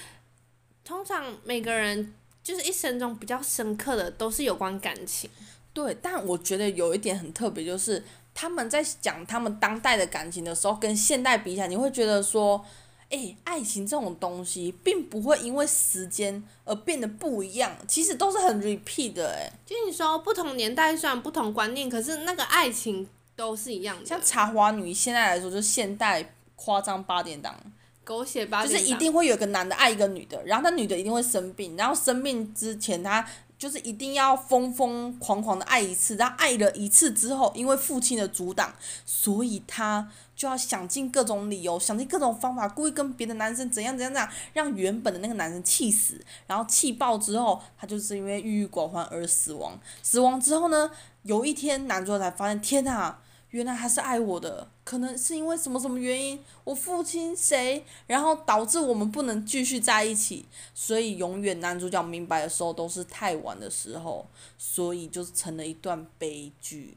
[0.85, 2.13] 通常每个人
[2.45, 5.31] 就是一生中比较深刻的都是有关感情。
[5.73, 8.05] 对，但我觉得有一点很特别，就是。
[8.35, 12.64] 他们在讲他们当代的感情的时候，跟现代比起来，你会觉得说，
[13.11, 19.53] 诶、欸，爱情这种东西，并不会因为时间而变得不一样，其实都是很 repeat 的，诶。
[19.66, 24.07] 就你说不同年代虽然不同观念，可是那个爱情都是一样的。
[24.07, 27.55] 像茶花女现在来说，就是现代夸张八点档，
[28.03, 33.25] 狗血八就是一定会有个男的爱一个女的，然后那女的一定会生病，然后生病之前他。
[33.62, 38.75] 就是一定要疯疯狂狂的爱一次，然后爱了一次之后，因为父亲的阻挡，
[39.07, 49.79] 所以他就要想尽各种理由，想尽各种方法，故意跟别的男生怎样怎样怎样，让原本的那个男生气死，然后气爆之后，他就是因为郁郁寡欢而死亡。
[50.03, 50.90] 死亡之后呢，
[51.22, 53.20] 有一天男主角才发现，天啊，
[53.53, 66.97] 原来他是爱我的，可能是因为什么什么原因，我父亲谁，然后导致我们不能继续在一起，所以永远男主角明白的时候都是太晚的时候，所以就成了一段悲剧。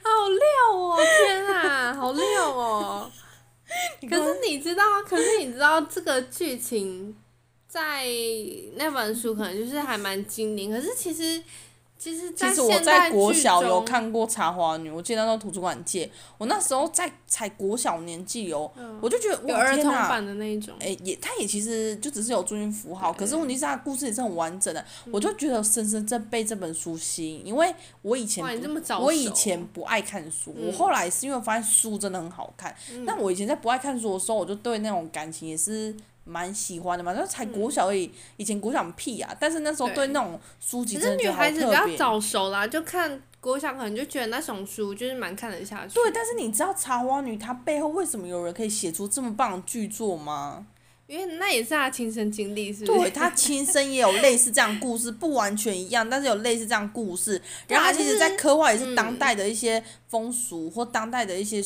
[0.02, 0.98] 好料哦！
[1.00, 3.10] 天啊，好料哦！
[4.10, 7.16] 可是你知道，可是你知道这个剧情。
[7.76, 8.06] 在
[8.76, 11.42] 那本书可能就是还蛮精灵，可是其实，
[11.98, 28.42] 其实在，其实我在国小有看过《茶花女》，我记得那时候图书馆借，我那时候在才国小年纪哦，嗯、我就觉得有儿童版的那一种，哎，也，它也其实就只是有注音符号，可是问题是它故事也是很完整的，嗯、我就觉得深深在被这本书吸引，因为我以前
[28.98, 35.94] 我以前不爱看书，嗯、我后来是因为发现书真的很好看，那、嗯、我以前在不爱看书的时候，我就对那种感情也是。
[36.26, 41.22] 蛮喜欢的嘛，那才国小而已，嗯、以前国小很屁啊，但是那时候对那种书籍真的好特别。
[41.22, 45.94] 其实女孩子比较早熟啦，就看国小可能就觉得那种书就是蛮看得下去。
[45.94, 50.66] 对，但是你知道《茶花女》她背后为什么有人可以写出这么棒的巨作吗？
[51.06, 52.98] 因为那也是他亲身经历，是不是？
[52.98, 57.40] 对，他亲身也有类似这样故事，不完全一样，但是有类似这样故事。
[57.68, 61.62] 然后他其实，在刻画也是当代的一些风俗或当代的一些，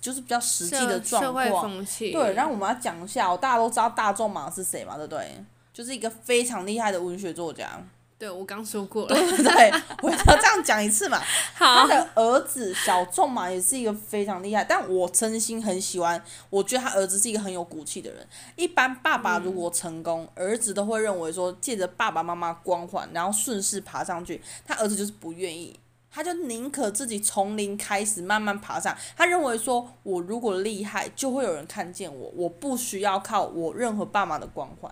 [0.00, 1.84] 就是比较实际的状况。
[1.86, 4.96] 对，然后我们要讲一下，大家都知道大仲马是谁嘛？
[4.96, 5.44] 对不对？
[5.72, 7.84] 就是一个非常厉害的文学作家。
[8.24, 9.14] 对，我刚说过了。
[9.14, 11.20] 对我要这样讲一次嘛。
[11.54, 11.86] 好。
[11.86, 16.22] 他的儿子小仲嘛也是一个非常厉害，但我真心很喜欢。
[16.48, 18.26] 我觉得他儿子是一个很有骨气的人。
[18.56, 24.40] 一般爸爸如果成功，嗯、儿子都会认为说借着爸爸妈妈光环，然后顺势爬上去。
[24.64, 25.78] 他儿子就是不愿意，
[26.10, 28.96] 他就宁可自己从零开始慢慢爬上。
[29.14, 34.90] 他认为说，我如果厉害，就会有人看见我，我不需要靠我任何爸妈的光环。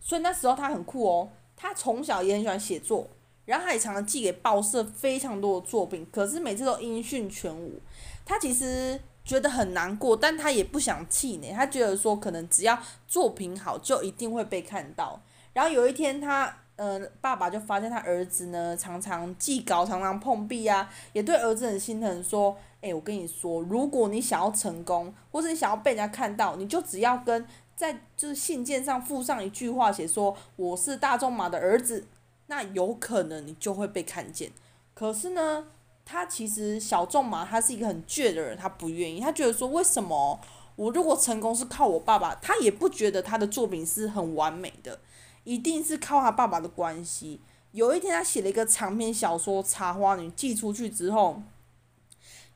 [0.00, 1.28] 所以那时候他很酷哦。
[1.56, 3.08] 他从小也很喜欢写作，
[3.46, 7.80] 然后他也常常寄给报社非常多的作品，可是每次都音讯全无。
[8.26, 11.52] 他其实觉得很难过，但他也不想气馁。
[11.52, 15.20] 他觉得说，可能只要作品好，就一定会被看到。
[15.52, 32.06] 然后有一天他，他呃，爸爸就发现他儿子呢，常常寄稿，常常碰壁啊，也对儿子很心疼，说：“诶，我跟你说，如果你想要成功，或是你想要被人家看到，你就只要跟。”在就是信件上附上一句话，写说我是大仲马的儿子，
[32.46, 34.50] 那有可能你就会被看见。
[34.94, 35.66] 可是呢，
[36.06, 40.40] 他其实小仲马他是一个很倔的人，他不愿意，他觉得说，为什么
[40.76, 44.98] 我如果成功是靠我爸爸，他也不觉得他的作品是很完美的，
[45.44, 47.40] 一定是靠他爸爸的关系。
[47.72, 51.42] 有一天他写了一个长篇小说《茶花女》，寄出去之后，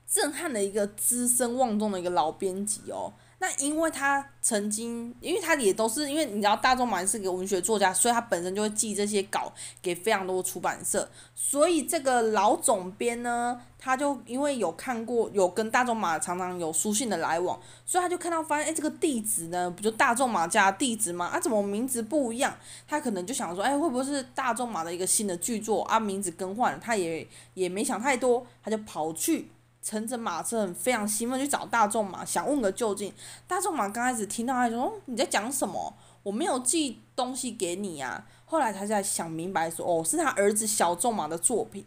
[0.07, 3.13] 震撼了一个资深望重的一个老编辑哦。
[3.43, 9.51] 那因为他曾经，因为他也都是因为你知道大仲马是个文学作家，所以他本身就会寄这些稿
[9.81, 21.25] 给非常多出版社，所以这个老总编呢，他就因为有看过有跟大仲马常常有书信的来往，所以他就看到发现，哎，这个地址呢，不就大仲马家地址吗？
[21.25, 22.55] 啊，怎么名字不一样？
[22.87, 25.99] 他可能就想说，哎，会不会是大仲马的一个新的剧作啊？
[25.99, 29.51] 名字更换，他也也没想太多，他就跑去。
[29.91, 33.13] 乘着马车，很非常兴奋去找大众马，想问个究竟。
[33.49, 35.93] 大众马刚开始听到他说：“，你在讲什么？
[36.23, 41.85] 我没有寄东西给你呀。”后来他才想明白说：“哦，是他儿子小仲马的作品。”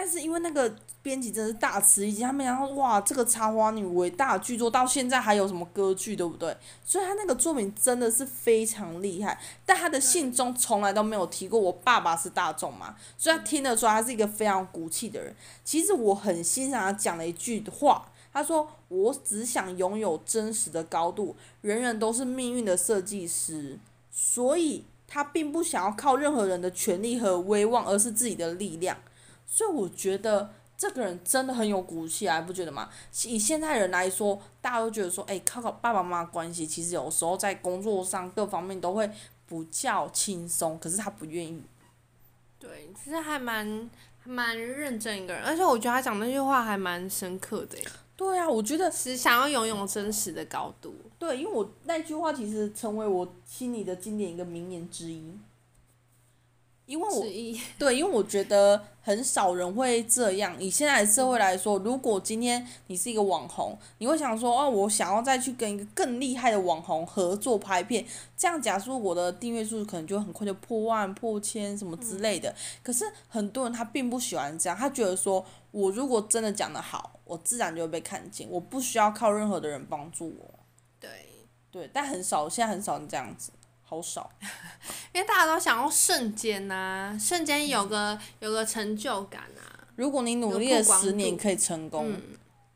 [0.00, 6.56] 但是因为那个编辑真是大吃一惊，他们想到哇，这个插花女伟大的剧作到现在还有什么歌剧，对不对？
[6.84, 9.36] 所以他那个作品真的是非常厉害。
[9.66, 15.34] 但他的信中从来都没有提过我爸爸是大众嘛，所以他听得出来他是一个非常骨气的人。
[15.64, 23.76] 其实我很欣赏他讲了一句话，他说：“我只想拥有真实的高度，人人都是命运的设计师。”
[24.14, 28.96] 所以他并不想要靠任何人的权力和威望，而是自己的力量。
[29.48, 32.88] 所以我觉得这个人真的很有骨气啊，不觉得吗？
[33.24, 39.10] 以现在人来说，大家都觉得说，哎，靠靠爸爸妈妈关系，其实有时候在工作上各方面都会
[39.48, 41.62] 比较轻松，可是他不愿意。
[42.60, 47.78] 对，其实还蛮还蛮认真一个人，而且我觉得他讲那句话还蛮深刻的。
[48.16, 50.94] 对啊，我觉得是想要拥有真实的高度。
[51.18, 55.32] 对，因为我那句话其实成为我心里的经典一个名言之一。
[56.88, 57.22] 因为我
[57.78, 60.60] 对，因为我觉得很少人会这样。
[60.60, 68.04] 以现在的社会来说，如果今天你是一个网红，你会想说，哦，我想要再去跟一个更厉害的网红合作拍片，
[68.36, 72.54] 这样假设我的订阅数可能就很快就破万、破千什么之类的。
[72.82, 80.58] 可是很多人他并不喜欢这样，他觉得说，我如果真的讲得好，我自然就会被看见，我不需要靠任何的人帮助我。
[80.98, 81.10] 对。
[81.70, 83.52] 对，但很少，现在很少人这样子。
[83.88, 84.30] 好少。
[85.14, 89.88] 因为大家都想要瞬间呐、啊，瞬间有个、嗯、有个成就感啊。
[89.96, 92.22] 如果你努力了十年可以成功，嗯、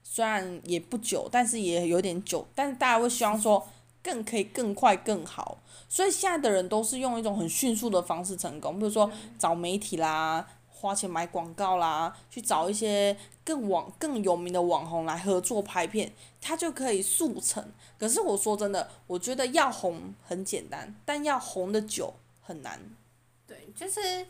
[0.02, 3.68] 虽然也不久，但是也有点久，但是大家会希望说
[4.02, 5.58] 更可以更快更好。
[5.88, 10.46] 所以现在的人都是用一种很迅速的方式成功，比如说找媒体啦。
[10.82, 17.64] 花钱买广告啦，去找一些更网更有名的网红来合作拍片，他就可以速成。
[17.96, 22.80] 可是我说真的，我觉得要红很简单，但要红的久很难。
[23.46, 24.26] 对，就是。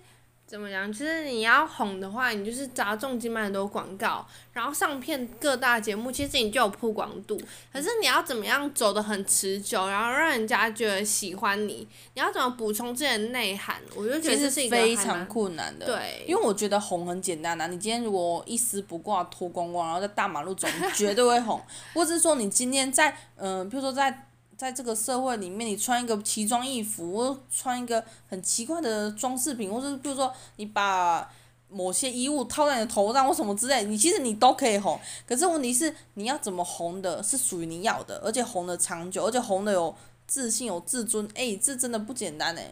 [0.52, 0.92] 怎么讲？
[0.92, 4.22] 就是你要红的话，你就是砸重金买很多广告，
[4.52, 7.40] 然后上片各大节目，其实你就有曝光度。
[7.72, 11.88] 可是你要怎么样走得很持久，然后让人家觉得喜欢你？
[12.12, 13.76] 你要怎么补充自己的内涵？
[13.96, 15.86] 我就觉得这是一个非常困难的。
[15.86, 17.68] 对，因为我觉得红很简单呐、啊。
[17.68, 21.58] 你今天如果一丝不挂脱光光，然后在大马路走，你绝对会红。
[21.94, 24.28] 或者是说你今天在嗯、呃，比如说在。
[24.62, 31.28] 在这个社会里面，你穿一个奇装异服，穿一个很奇怪的装饰品，或者是比如说你把
[31.68, 34.96] 某些衣物套在你的头上或什么之类，你其实你都可以红。
[35.26, 39.92] 可是问题是，你要怎么红的，是属于你要的，而且红的长久，而且红的有
[40.28, 41.28] 自信、有自尊。
[41.34, 42.70] 哎，这真的不简单哎。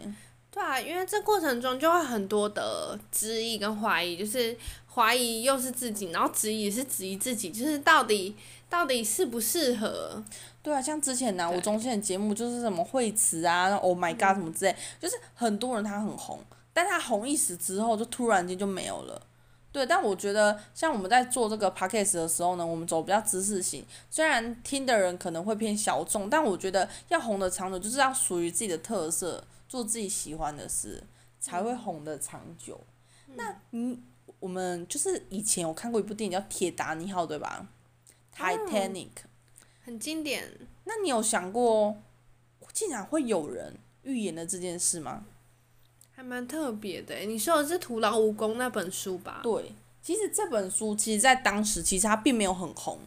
[0.53, 4.57] 对啊，因为这过程中就会很多的质疑跟怀疑，就是
[4.95, 8.37] 怀疑又是自己，然后质疑也是质疑自己，就是到底
[8.71, 10.25] 到底适不适合。
[10.63, 16.39] 对啊，像之前南无中心的节目就是什么惠慈啊，Oh my God 什么之类，就是很多人他很红，
[16.73, 19.21] 但他红一时之后就突然间就没有了。
[19.73, 31.03] 对，但我觉得像我们在做这个 podcast 的时候呢，我们走比较知识型，虽然听的人可能会偏小众，但我觉得要红的长久，就是要属于自己的特色，做自己喜欢的事，
[31.39, 32.81] 才会红的长久。
[33.29, 33.99] 嗯、那你，
[34.41, 37.67] 我们就是以前我看过一部电影叫《铁达尼号》，对吧
[38.37, 39.09] ？Titanic。
[39.85, 40.47] 很经典。
[40.85, 41.97] 那你有想过，
[42.73, 45.25] 竟然会有人预言了这件事吗？
[46.13, 47.17] 还蛮特别的。
[47.21, 49.41] 你说的是《徒劳无功》那本书吧？
[49.43, 49.73] 对，
[50.03, 52.99] 其实这本书其实，在当时其实它并没有很红，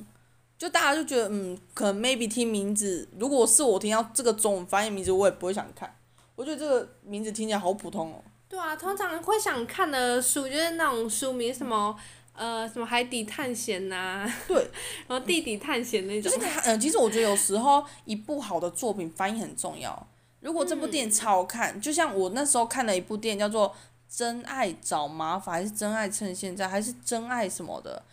[0.58, 5.96] 就大家就觉得，嗯，可能 maybe 听名字，如果是我听到这个中文翻译名字，我也不会想看。
[6.36, 8.24] 我觉得这个名字听起来好普通哦。
[8.50, 11.96] 对啊，通常会想看的书就是那种书名什么。
[12.36, 14.36] 呃，什么海底探险呐、啊？
[14.48, 14.56] 对，
[15.08, 16.32] 然后地底探险那种。
[16.32, 20.08] 就是它，嗯，其实我觉得有时候一部好的作品翻译很重要。
[20.40, 23.70] 如果这部电影超好看，嗯、就像我那时候看了一部电影叫做
[24.10, 28.04] 《真爱找麻烦》，还是《真爱趁现在》，还是《真爱什么的》。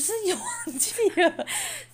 [0.00, 1.28] 就是有忘记了，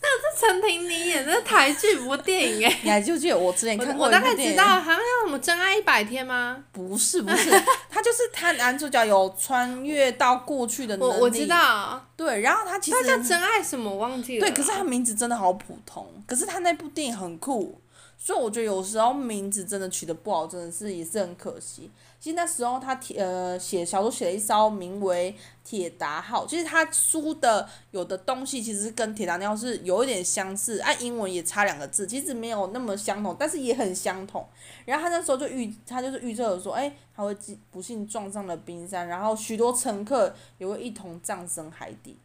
[0.00, 4.06] 那是陈婷妮演的台剧不电影哎，你还记不记得我之前看过我？
[4.06, 6.64] 我大概知道，好像叫什么《真爱一百天》吗？
[6.70, 7.50] 不是不是，
[7.90, 11.12] 他就是他男主角有穿越到过去的能力。
[11.12, 12.00] 我我知道。
[12.16, 13.90] 对，然后他其实他叫真爱什么？
[13.90, 14.46] 我忘记了。
[14.46, 17.80] 对，可是他名字真的好普通，可是他那部电影很酷，
[18.16, 21.90] 所以我觉得有时候名字真的取得不好，真的是也是很可惜。
[22.26, 34.44] 其实那时候他铁呃写小说写了一艘名为《铁达号》，其实他书的有的东西其实跟《铁达尼号》是有一点相似，按英文也差两个字，其实没有那么相同，但是也很相同。
[34.84, 37.32] 然后他那时候就预他就是预测说，哎，他会
[37.70, 42.18] 不幸撞上了冰山，然后许多乘客也会一同葬身海底。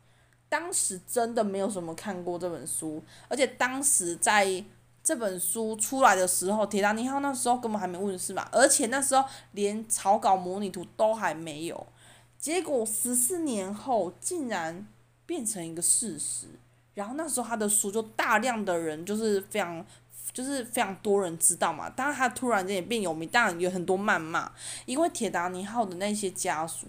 [0.50, 4.66] 当时真的没有什么看过这本书，而且当时在。
[5.04, 11.88] 这本书出来的时候，铁达尼号那时候根本还没问世嘛，而且那时候连草稿模拟图都还没有。
[12.38, 14.88] 结果十四年后竟然
[15.26, 16.48] 变成一个事实，
[16.94, 19.84] 然后那时候他的书就大量的人就是非常
[20.32, 24.52] 就是非常多人知道嘛，当然他突然间也变有名，当然有很多谩骂，
[24.86, 26.86] 因为铁达尼号的那些家属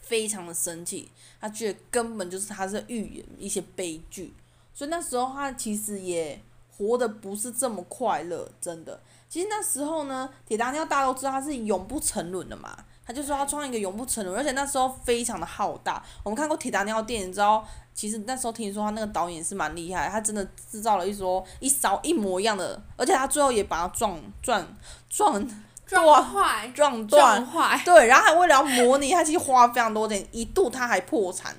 [0.00, 1.08] 非常的生气，
[1.40, 4.34] 他觉得根本就是他是预言一些悲剧，
[4.74, 6.42] 所以那时候他其实也。
[6.82, 9.00] 活的不是这么快乐，真的。
[9.28, 12.76] 其实那时候呢，铁达尼号大家都知道他是永不沉沦的嘛，
[13.06, 16.02] 他就说他创一个永不沉沦，而且那时候非常的浩大。
[16.22, 17.64] 我们看过铁达尼号电影，你知道，
[17.94, 24.66] 其实那时候听说他那个导演是蛮厉害，他真的制造了一艘一艘一模一样的，而且他最后也把它撞 撞
[25.08, 25.46] 撞
[25.86, 27.46] 撞坏撞断，
[27.84, 31.56] 对，然后还为了要模拟，他其实花非常多钱，一度他还破产。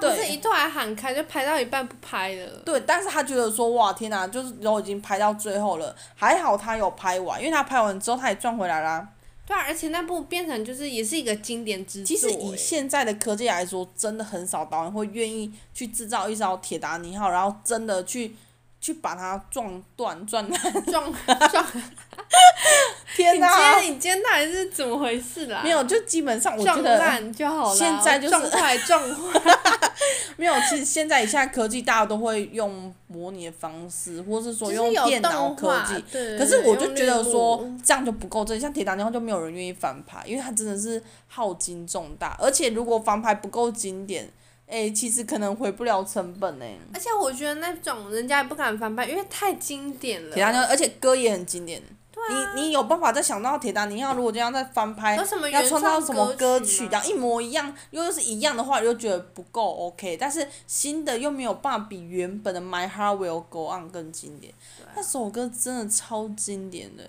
[0.00, 2.48] 对啊，不是一突然喊开，就拍到一半不拍了。
[2.64, 9.08] 对，但是他觉得说哇天哪，就是都已经拍到最后了，还好他有拍完，因为他拍完之后他也赚回来啦。
[9.44, 12.06] 对啊，而且那部变成就是也是一个经典之作。
[12.06, 18.36] 其实以现在的科技来说，真的很少导演会愿意去制造一艘铁达尼号，然后真的去
[18.82, 21.14] 去把它撞断、撞烂、撞
[21.52, 21.66] 撞。
[23.14, 23.78] 天哪！
[23.78, 25.60] 你今天你今天到底是怎么回事啦？
[25.62, 27.76] 没有，就基本上我觉得撞烂就好了。
[27.76, 29.40] 现在就是撞坏撞坏。
[30.36, 36.02] 没有，其实现在以现在科技，大家都会用模拟的方式，或是说用电脑科技。
[36.10, 36.36] 对。
[36.36, 44.28] 可是我就觉得说这样就不够真，像铁达尼号就没有人愿意翻拍，因为它真的是耗金重大，而且如果翻拍不够经典。
[44.72, 46.64] 哎、欸，其实可能回不了成本呢。
[46.94, 50.32] 而且我觉得那种人家也不敢翻拍，因为太经典了。
[50.34, 51.82] 铁达尼，而且歌也很经典。
[52.10, 52.54] 对啊。
[52.54, 60.16] 你你有办法再想到铁达尼号，如果这样再翻拍，要创造什么歌曲，然后一模一样，又是一样的话，又觉得不够 OK。
[60.16, 64.54] 但是新的又没有办法比原本的《My Heart Will Go On》更经典。
[64.80, 67.04] 啊、那首歌真的超经典的，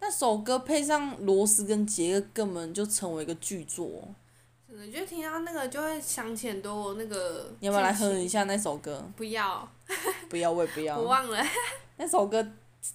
[0.00, 3.88] 那首歌配上罗斯跟杰克，根本就成为一个巨作。
[4.84, 7.50] 你就听到那个就会想起很多那个。
[7.60, 9.04] 你要不要来哼一下那首歌？
[9.16, 9.68] 不要。
[10.28, 10.98] 不要，我也不要。
[10.98, 11.42] 我忘了。
[11.96, 12.46] 那首歌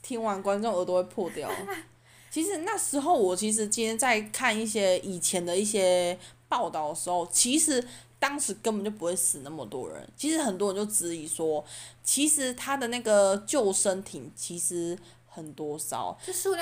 [0.01, 1.49] 听完，观众耳朵会破掉。
[2.29, 6.17] 其实那时候，我其实今天在看一些以前的一些
[6.47, 7.83] 报道的时候，其实
[8.19, 10.07] 当时根本就不会死那么多人。
[10.15, 11.63] 其实很多人就质疑说，
[12.03, 14.97] 其实他的那个救生艇其实。
[15.33, 16.13] 很多艘，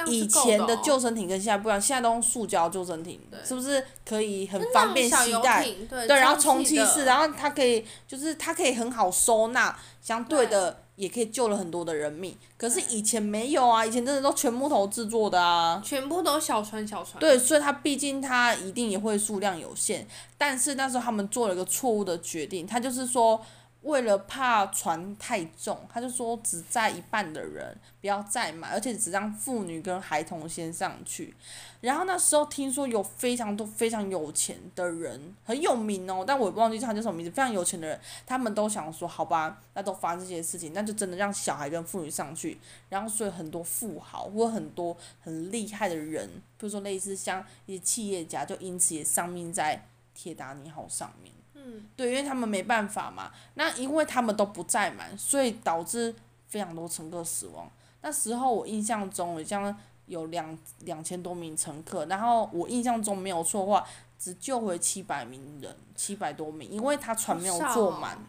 [0.08, 5.66] 以前的救生艇跟现在不一样，现在都用塑胶救生艇，是不是可以很方便携带？
[5.90, 12.38] 对，然后充气式，然后它可以就是它可以很好收纳，相对的也可以救了很多的人命。
[12.58, 17.20] 可是以前没有啊，以前真的都全木头制作的啊，全部都小船小船。
[17.20, 20.08] 对，所以它毕竟它一定也会数量有限，
[20.38, 23.44] 但是那时候他们做了一个错误的决定，他就是说。
[23.82, 31.34] 为了怕船太重，他就说只载一半的人，不要载满，而且只让妇女跟孩童先上去。
[31.80, 37.32] 然后那时候听说有非常多非常有钱的人，很有名哦，但我也不忘记他叫什么名字。
[37.32, 42.60] 非常有钱的人，他们都想说，好吧，那都发生这些事情，那就真的让小孩跟妇女上去。
[42.90, 46.28] 然后所以很多富豪或很多很厉害的人，
[46.58, 51.34] 比如说类似像一些企业家，就因此也丧命在铁达尼号上面。
[51.62, 53.32] 嗯，对，因为他们没办法嘛。
[53.56, 56.16] 那因为他们都不载满，所以导致
[56.48, 57.70] 非常多乘客死亡。
[58.02, 63.86] 那时候我印象中好像有两两千多名乘客，然后我印象中没有错的话，
[64.18, 68.16] 只救回七百名人，七百多名，因为他船没有坐满。
[68.16, 68.20] 哦、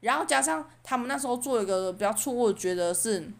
[0.00, 3.32] 然后加上他们那时候做一个比较错误，觉得是，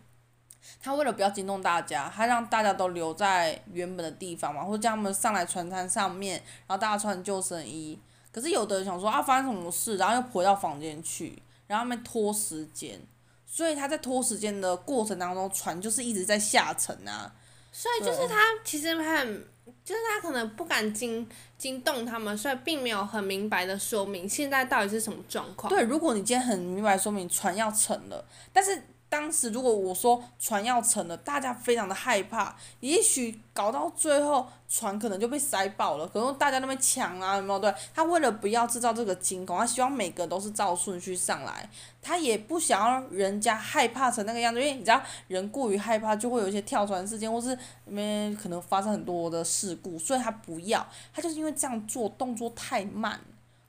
[0.80, 7.98] 他为了不要惊动大家，他让大家都留在原本的地方嘛，或者叫他们上来船舱上面，然后大家穿救生衣。
[8.32, 13.00] 可是有的人想说啊，发生什么事，然后又回到房间去，然后他们拖时间，
[13.46, 17.32] 所以他在拖时间的过程当中，船就是一直在下沉啊。
[17.72, 19.46] 所以就是他其实很，
[19.84, 25.68] 就是他可能不敢惊惊动他们，所以并没有很明白的说明现在到底是什么状况。
[25.68, 28.82] 对，如果你今天很明白说明船要沉了，但是。
[29.10, 37.58] 当时如果我说船要沉了，大家非常的害怕，也许搞到最后船可能就被塞爆了，可能大家都在抢啊，有没有？
[37.58, 41.70] 对，他为了不要制造这个惊恐，他希望每个都是照顺序上来，
[42.02, 47.54] 他也不想要人家害怕成那个样子，因为你知道人过于害怕就会有一些跳船事件，或是
[47.86, 53.18] 里面可能发生很多的事故，所以他不要，他就是因为这样做动作太慢，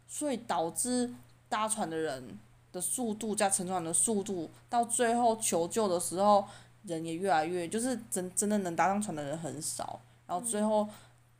[0.05, 1.13] 所以导致
[1.47, 2.37] 搭船的人。
[2.71, 6.45] 的速度加沉船的速度，到最后求救的时候，
[6.83, 9.99] 人也越来越，就是真真的能搭上船的人很少。
[10.27, 10.87] 然后最后，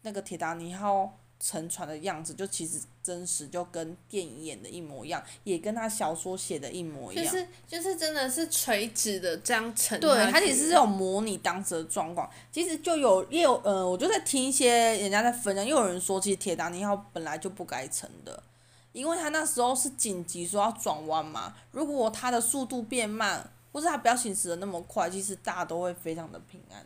[0.01, 7.23] 那个铁达尼号沉船的样子，就其实真实就跟电影演的一模一样，也跟他小说写的一模一样。
[7.23, 9.99] 就是就是真的是垂直的这样沉。
[9.99, 12.29] 对，它其实是有模拟当时的状况。
[12.51, 18.43] 其实就有也有呃，我就在听一些人家在分享，又有人说，其实铁达尼号本来就不该沉的。
[18.99, 26.85] 因为他那时候是紧急说要转弯嘛，如果他的速度变慢，或是他不要行驶的那么快，其实大家都会非常的平安。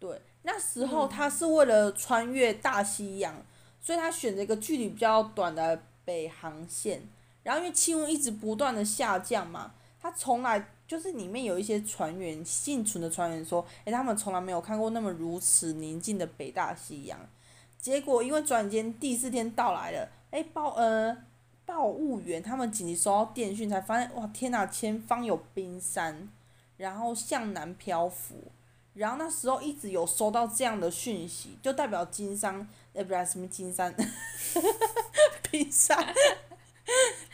[0.00, 3.34] 对，那时候他是为了穿越大西洋，
[3.80, 7.06] 所以他选择一个距离比较短的北航线。
[7.44, 17.18] 然后因为气温一直不断的下降嘛，他从来就是里面有一些船员幸存的船员说，诶，他们从来没有看过那么如此宁静的北大西洋。
[17.78, 20.08] 结果因为转眼间第四天到来了。
[20.32, 21.16] 哎，报呃，
[21.66, 26.28] 报务员他们紧急收到电讯，才发现哇天哪，前方有冰山，
[26.78, 28.50] 然后向南漂浮，
[28.94, 33.94] 然后那时候一直有收到这样的讯息，就代表金山，呃，不是什么金山，
[35.50, 36.14] 冰山，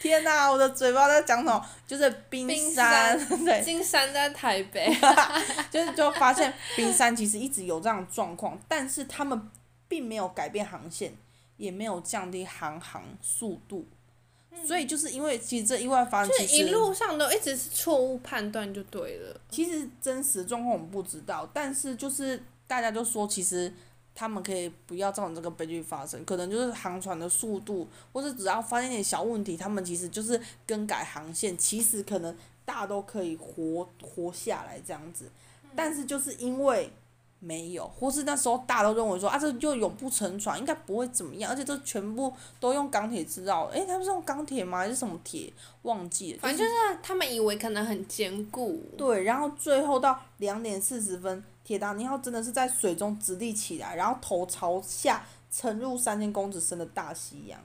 [0.01, 1.65] 天哪，我的嘴巴在讲什么？
[1.87, 4.93] 就是冰山，冰山对，金山在台北，
[5.71, 9.49] 就是就发现冰山其实一直有这样的状况，但是他们
[9.87, 11.15] 并没有改变航线。
[11.59, 13.85] 也没有降低航行速度，
[14.65, 19.39] 所以就是因为其实这意外发生，就是一路上都一直是错误判断就对了。
[19.51, 23.71] 其实真实状况我们不知道，但是就是大家就说，其实
[24.15, 32.35] 他们可以不要造成这个悲剧发生，可能就是航船的速度，或是只要发现点小问题，他们其实就是更改航线，其实可能
[32.65, 35.31] 大家都可以活活下来这样子。
[35.75, 36.91] 但是就是因为。
[37.41, 43.67] 没有，或是那时候大家都认为说啊，这就永不沉船，应该不会怎么样，而且这全部都用钢铁制造。
[43.67, 44.79] 诶，他们是用钢铁吗？
[44.79, 45.53] 还是什么铁？
[45.83, 46.41] 忘记了。
[46.41, 48.83] 反正就是他们以为可能很坚固。
[48.97, 57.61] 对，然后最后到两点四十分，铁达尼号真的是在水中直立起来，然后头朝下沉入三千公尺深的大西洋。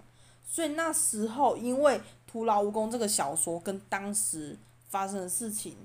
[0.48, 4.56] 所以那时候，因为徒劳无功这个小说跟当时
[4.90, 5.76] 发生的事情。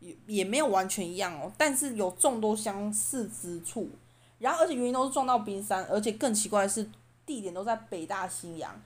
[0.00, 3.88] 也也没有完全一样哦，但是有众多相似之处。
[4.38, 6.88] 然后，而且原因都是撞到冰山，而且更奇怪的是，
[7.24, 8.78] 地点都在北大西洋。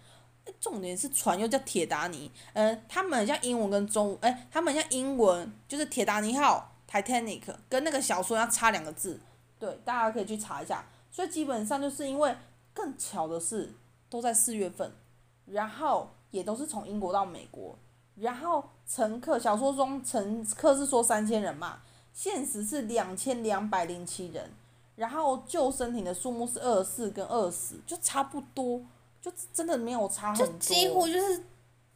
[0.61, 9.21] 重点是船又叫铁达尼，呃，他们像英文跟中，哎，他们像英文就是铁达尼号 （Titanic） 跟那个小说要差两个字。
[9.59, 10.85] 对，大家可以去查一下。
[11.11, 12.35] 所以基本上就是因为
[12.73, 13.73] 更巧的是，
[14.09, 14.93] 都在四月份，
[15.47, 17.79] 然后也都是从英国到美国。
[18.17, 21.79] 然后乘客，小说中乘客是说三千人嘛，
[22.13, 24.51] 现实是两千两百零七人。
[24.97, 28.83] 然后救生艇的数目是二十四跟二十，就差不多，
[29.23, 30.47] 就真的没有差很多。
[30.47, 31.45] 就几乎就是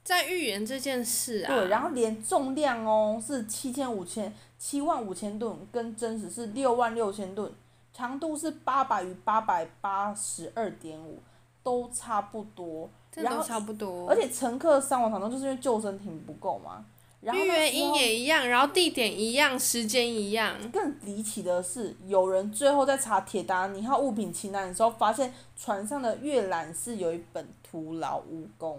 [0.03, 1.49] 在预言这件事啊。
[1.53, 7.53] 对，然后连重量哦是七千五千七万五千吨，跟真实是六万六千吨，
[7.93, 11.19] 长度是八百与八百八十二点五，
[11.63, 12.89] 都差不多。
[13.23, 16.85] 然后差不多，而且乘客伤亡惨重，就是因为救生艇不够嘛。
[17.21, 20.55] 然后原因也一样，然后地点一样，时间一样。
[20.71, 28.79] 更离奇的是，有人最后在查铁达尼号物品清单的时候，发现船上的阅览室有一本《徒劳无功》，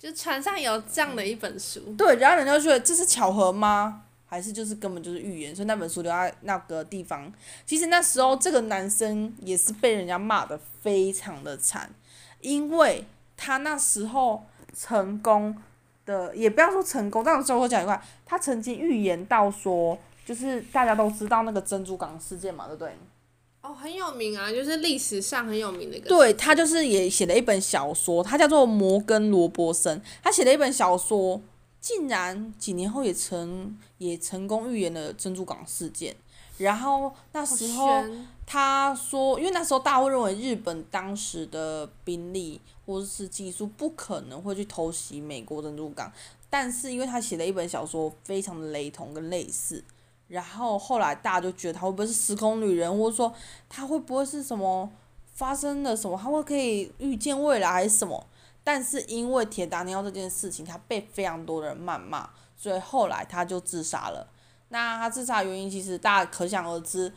[0.00, 1.80] 就船上有这样的一本书。
[1.84, 4.02] 嗯、对，然后人家就觉得这是巧合吗？
[4.24, 5.52] 还是就是根本就是预言？
[5.52, 7.32] 所以那本书留在那个地方。
[7.66, 11.90] 其实那时候这个男生也是被人家骂的非常的惨，
[12.40, 13.04] 因为。
[13.42, 14.44] 他那时候
[14.76, 15.56] 成功
[16.04, 22.92] 的，也不要说成功，这样最后讲一块，他曾经预言到说，就是大家都知道那个珍珠港事件嘛，对不对？
[23.62, 26.08] 哦，很有名啊，就是历史上很有名的一个。
[26.10, 31.40] 对，他就是也写了一本小说，他叫做摩根罗伯森，他写了一本小说，
[31.80, 36.14] 竟然几年后也成也成功预言了珍珠港事件。
[36.64, 38.04] 然后那时候
[38.46, 46.12] 他说，因为那时候大家会认为日本当时的兵力或者是技术不可能会去偷袭美国珍珠港，
[46.48, 49.82] 但是因为他写了一本小说，非常的雷同跟类似，
[50.28, 53.32] 然后后来大家就觉得他会不会是时空旅人，或者说
[53.68, 54.90] 他会不会是什么
[55.32, 58.26] 发生了什么，他会可以预见未来还是什么？
[58.62, 64.26] 但是因为铁达尼号这件事情，他被非常多的人谩骂，所以后来他就自杀了。
[64.70, 67.12] 那他自杀原因其实大家可想而知，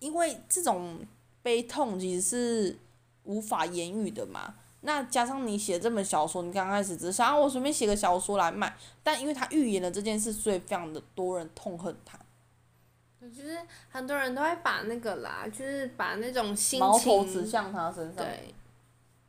[0.00, 0.98] 因为这种
[1.42, 2.78] 悲痛其实是
[3.24, 4.54] 无法言语的嘛。
[4.80, 12.18] 那加上你写这本小说，你刚开始只是想啊，我随便写个小说来卖，但因为他预言了这件事，所以非常的多人痛恨他。
[13.20, 18.54] 就是很多人都会把那个啦，就是把那种心情矛头指向他身上，对，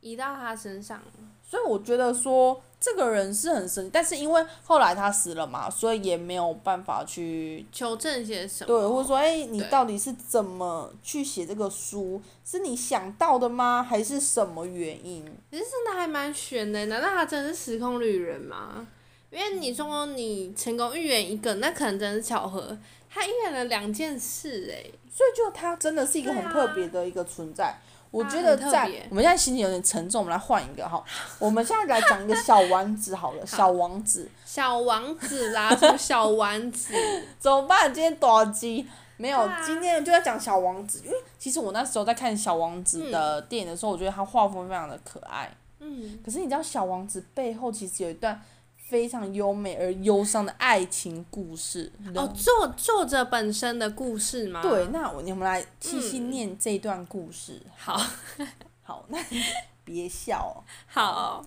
[0.00, 1.00] 移到他身上。
[1.48, 8.66] 所以我觉得说这个人是很神，但是因为后来他死了嘛，所以也没有办法去求证些什么。
[8.66, 12.20] 对，或者说，哎，你到底是怎么去写这个书？
[12.44, 13.82] 是你想到的吗？
[13.82, 15.24] 还是什么原因？
[15.50, 18.86] 其实真的还蛮悬的，难道他真的是时空旅人吗？
[19.30, 22.76] 因为你说你成功预言一个，那可能真是巧合。
[23.08, 27.74] 他预言了两件事，哎，所以就他真的是一个很特别的一个存在。
[28.10, 31.02] 我觉得在我们现在心情有点沉重，我们来换一个哈。
[31.38, 34.28] 我们现在来讲一个小丸子好了， 小王子。
[34.44, 36.94] 小王子啦，什么小丸子？
[37.38, 37.92] 怎么办？
[37.92, 38.86] 今天多少集？
[39.16, 41.02] 没有，今天就要讲小王子。
[41.04, 45.50] 因为其实我那时候在看小王子的电影的时候，我觉得他画风非常的可爱。
[45.80, 46.18] 嗯。
[46.24, 48.40] 可是你知道小王子背后其实有一段。
[48.88, 51.92] 非常优美而忧伤的爱情故事。
[52.14, 54.62] 哦，作作者本身的故事吗？
[54.62, 57.60] 对，那我我们来细细念这段故事。
[57.64, 58.00] 嗯、好，
[58.84, 59.42] 好，那你
[59.84, 60.62] 别笑、哦。
[60.86, 61.44] 好，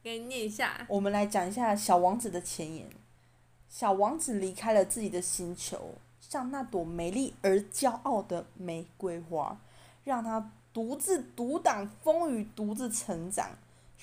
[0.00, 0.86] 给你念一下。
[0.88, 2.88] 我们来讲一下小王子的前言。
[3.68, 9.58] 小王子离开了自己的星球，像那朵美丽而骄傲的玫瑰花，
[10.04, 13.50] 让他独自独挡风雨，独自成长。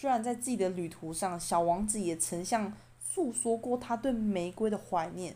[0.03, 5.33] 虽然在自己的旅途上，小王子也曾向诉说过他对玫瑰的怀念，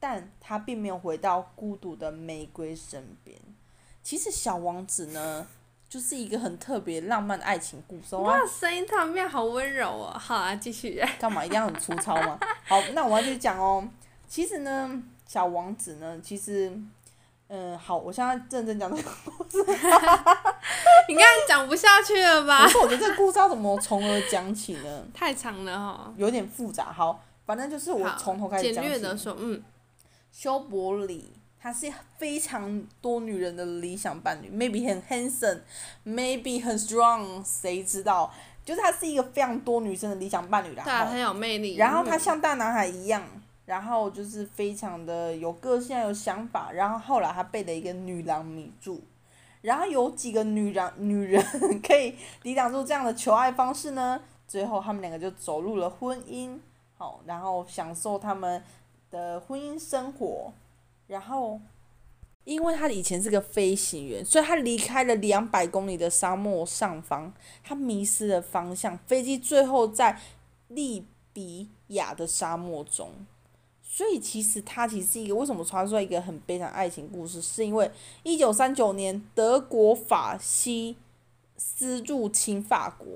[0.00, 3.38] 但他并没有回到孤独的玫瑰身边。
[4.02, 5.46] 其实，小王子呢，
[5.88, 8.16] 就是一个很特别浪漫的爱情故事。
[8.16, 10.18] 哇，声音突然变好温柔哦！
[10.18, 11.00] 好啊，继续。
[11.20, 12.36] 干嘛一定要很粗糙吗？
[12.66, 13.88] 好，那我要继续讲哦。
[14.26, 16.76] 其实呢，小王子呢，其实，
[17.52, 19.58] 嗯，好，我现在认真讲这个故事。
[21.08, 22.62] 你刚才讲不下去了吧？
[22.62, 25.04] 不是，我觉得这个故事要怎么从何讲起呢？
[25.12, 26.14] 太长了哈、哦。
[26.16, 28.88] 有点复杂，好，反正就是我从头开始讲起。
[28.88, 29.60] 简略的说，嗯，
[30.32, 31.32] 修伯里。
[31.62, 38.32] 他是非常多女人的理想伴侣，maybe 很 handsome，maybe 很 strong，谁知道？
[38.64, 40.82] 就是他是一个非常多女生的理想伴侣啦。
[40.82, 41.76] 对啊，很有魅力。
[41.76, 43.22] 然后他像大男孩一样，
[43.70, 46.72] 然后就是非常的有个性、有想法。
[46.72, 49.00] 然后后来他被了一个女郎迷住，
[49.62, 51.40] 然后有几个女人女人
[51.80, 54.20] 可以抵挡住这样的求爱方式呢？
[54.48, 56.58] 最后他们两个就走入了婚姻，
[56.98, 58.60] 好，然后享受他们
[59.08, 60.52] 的婚姻生活。
[61.06, 61.60] 然后，
[62.42, 68.98] 因为他以前是个飞行员，所以他离开了两百公里的沙漠上方，他迷失了方向。
[69.06, 70.18] 飞机最后在
[70.66, 73.12] 利比亚的沙漠中，
[73.92, 77.90] 所以其实他其实是一个为什么传说一个很悲惨爱情故事，是因为
[78.22, 80.96] 一九三九年德国法西
[81.56, 83.06] 斯入侵法国，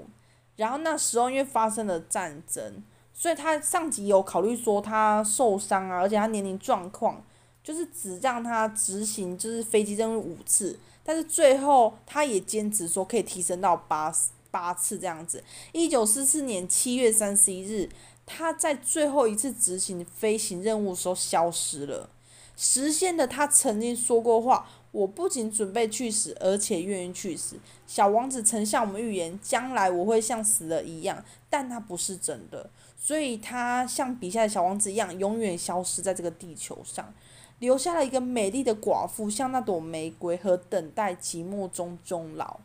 [0.56, 7.24] 然后那时候因为发生了战争，所以他上级有考虑说他受伤啊，而且他年龄状况。
[7.62, 14.14] 就是只让他执行就是飞机任务五次，但是最后他也坚持说可以提升到八
[14.50, 15.42] 八次这样子。
[15.72, 17.88] 一九四四年七月三十一日，
[18.26, 22.08] 他在最后一次执行飞行任务的时候消失了，
[22.56, 27.56] 实现了他曾经说过话：我不仅准备去死，而且愿意去死。
[27.86, 37.12] 小王子曾向我们预言，将来我会像死了一样，但他不是真的，所以他像笔下的小王子一样，永远消失在这个地球上。
[37.60, 42.58] 留下了一个美丽的寡妇，像那朵玫瑰，和等待寂寞中终老。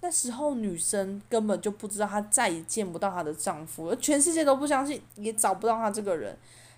[0.00, 6.36] 那时候，女生根本就不知道她再也见不到她的丈夫，而全世界都不相信，也找不到她这个人。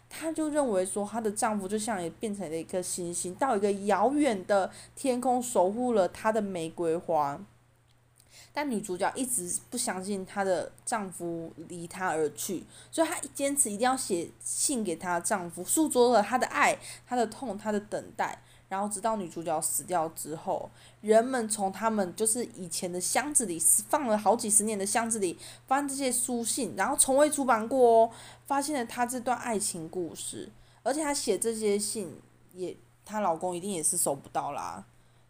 [0.09, 7.39] 她就认为说，她的丈夫就像也变成了一颗星星，到一个遥远的天空守护了她的玫瑰花。
[8.53, 18.43] 但女主角一直不相信她的丈夫离她而去，所以她坚持一定要写信给她丈夫，诉说了她的爱、她的痛、她的等待。
[18.71, 23.59] 然后直到女主角死掉之后，人们从他们就是以前的箱子里
[23.89, 28.11] 放了好几十年的箱子里，发现这些书信，然后从未出版过哦，
[28.47, 30.49] 发现了她这段爱情故事，
[30.85, 32.17] 而且她写这些信
[32.55, 34.85] 也，她老公一定也是收不到啦。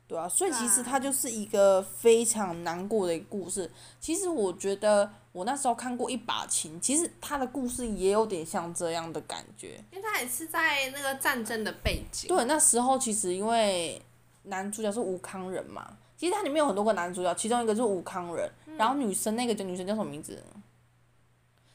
[0.07, 3.70] 对啊，所以其实它就是一个非常难过的一个故事。
[3.99, 9.83] 其实我觉得我那时候看过《一把琴》，其实他的故事也有点像这样的感觉。
[9.93, 12.28] 因为他也是在那个战争的背景。
[12.28, 14.01] 对，那时候其实因为
[14.45, 20.43] 男主角是吴康仁嘛，其实它里面有很多个男主角，其中一个就是吴康仁，嗯、然后女生那个叫女生叫什么名字？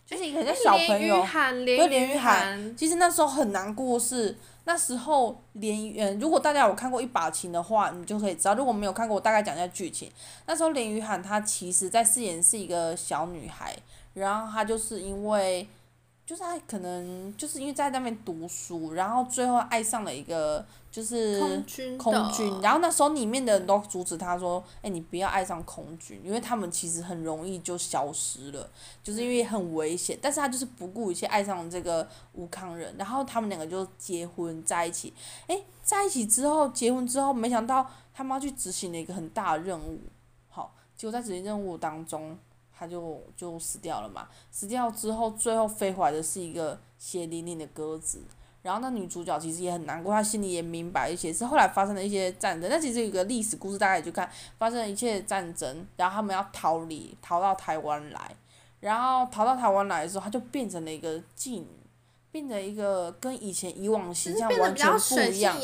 [0.05, 1.25] 就是一个很像小朋友，
[1.65, 2.75] 对，连玉涵。
[2.75, 4.37] 其实那时候很难过是。
[4.65, 10.11] 那时候连嗯，如果大家有看过一把琴的话，你就可以知道；如果没有看过，我大概讲一下剧情。
[10.45, 13.75] 那时候连雨涵她其实在饰演是一个小女孩，
[14.13, 15.67] 然后她就是因为。
[16.25, 28.67] 就是他可能就是因为在那边读书，然后最后爱上了一个就是空军，空军，然后那时候里面的人都阻止他说：“哎，你不要爱上空军，因为他们其实很容易就消失了，
[29.03, 35.13] 就是因为很危险。”但是他就是不顾一切爱上了这个吴康人，然后他们两个就结婚在一起。
[35.45, 39.99] 哎，在一起之后，结婚之后，没想到他们要去执行了一个很大的任务，
[40.49, 42.35] 好，结果在执行任务当中。
[42.77, 48.21] 他就就死掉了嘛，死掉之后，最后飞回来的是一个血淋淋的鸽子。
[48.61, 52.67] 然后那女主角其实也很难过，她心里也明白一些，是后来发生了一些战争。
[52.67, 58.35] 但其实有个历史故事，大家也去看，发生了一切战争，然后他们要逃离，逃到台湾来，
[58.79, 61.67] 然后逃到台湾来的时候，她就变成了一个妓女。
[62.35, 65.55] 变成一个跟以前以往的形象完全不一样。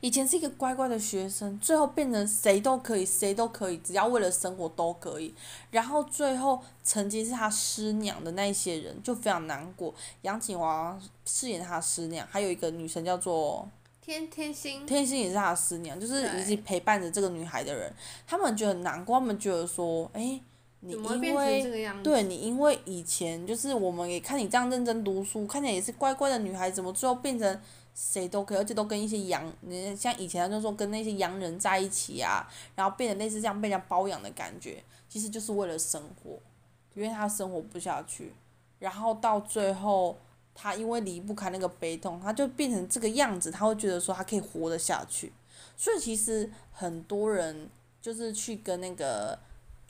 [0.00, 5.34] 以前是一个乖乖的学生，最后变成谁都可以，谁都可以，只要为了生活都可以。
[5.70, 9.94] 然后最后曾经是他师娘的那些人就非常难过。
[10.22, 13.68] 杨谨华饰演他师娘，还有一个女生叫做
[14.00, 17.92] 天天心，天心也是他师娘，就是一直陪伴着这个女孩的人。
[18.26, 20.40] 他们觉得很难过，他们觉得说，哎。
[20.82, 21.62] 你因为
[22.02, 27.60] 对你，因为以前就是我们也看你这样认真读书，看起来也是乖乖的女孩，怎么最后变成
[27.94, 36.38] 谁都可以，而且都跟一些洋，人像以前就说跟那些洋人在一起啊，然后变得类似这样被人家包养的感觉，其实就是为了生活，
[36.94, 38.32] 因为他生活不下去，
[38.78, 40.16] 然后到最后
[40.54, 45.30] 他因为离不开那个悲痛，他就变成这个样子，他会觉得说他可以活得下去，
[45.76, 47.68] 所以其实很多人。
[48.02, 49.38] 就是去跟那个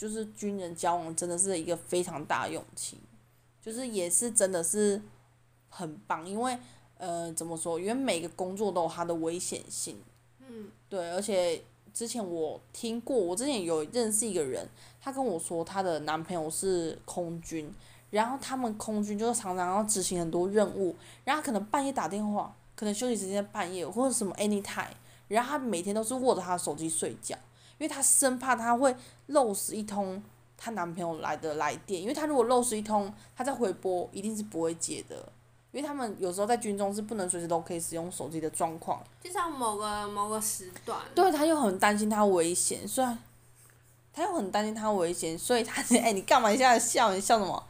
[0.01, 2.99] 就是军人交往，真的是一个非常大的勇气，
[3.61, 4.99] 就是也是真的是
[5.69, 6.59] 很棒，因为
[6.97, 7.79] 呃怎么说？
[7.79, 10.01] 因为每个工作都有它的危险性。
[10.39, 10.71] 嗯。
[10.89, 14.67] 对，而且之前我听过，我之前有认识一个人，
[14.99, 17.71] 她跟我说她的男朋友是空军，
[18.09, 24.89] 然后他们空军就是常常要执行很多任务，然后可能半夜打电话，可能休息时间半夜或者什么 anytime，
[25.29, 27.37] 然后他每天都是握着他的手机睡觉。
[27.81, 28.95] 因为她生怕她会
[29.27, 30.23] 漏失一通
[30.57, 35.17] 她男朋友来的来电，因为她如果漏失一通，她再回拨一定是不会接的。
[35.73, 39.01] 因为他们有时候在军中是不能随时都可以使用手机的状况。
[39.23, 40.99] 就像某个某个时段。
[41.15, 43.17] 对，她又很担心他危险，虽然，
[44.13, 47.13] 她又很担心他危险，所以她 哎，你干嘛一下子笑？
[47.15, 47.65] 你笑什么？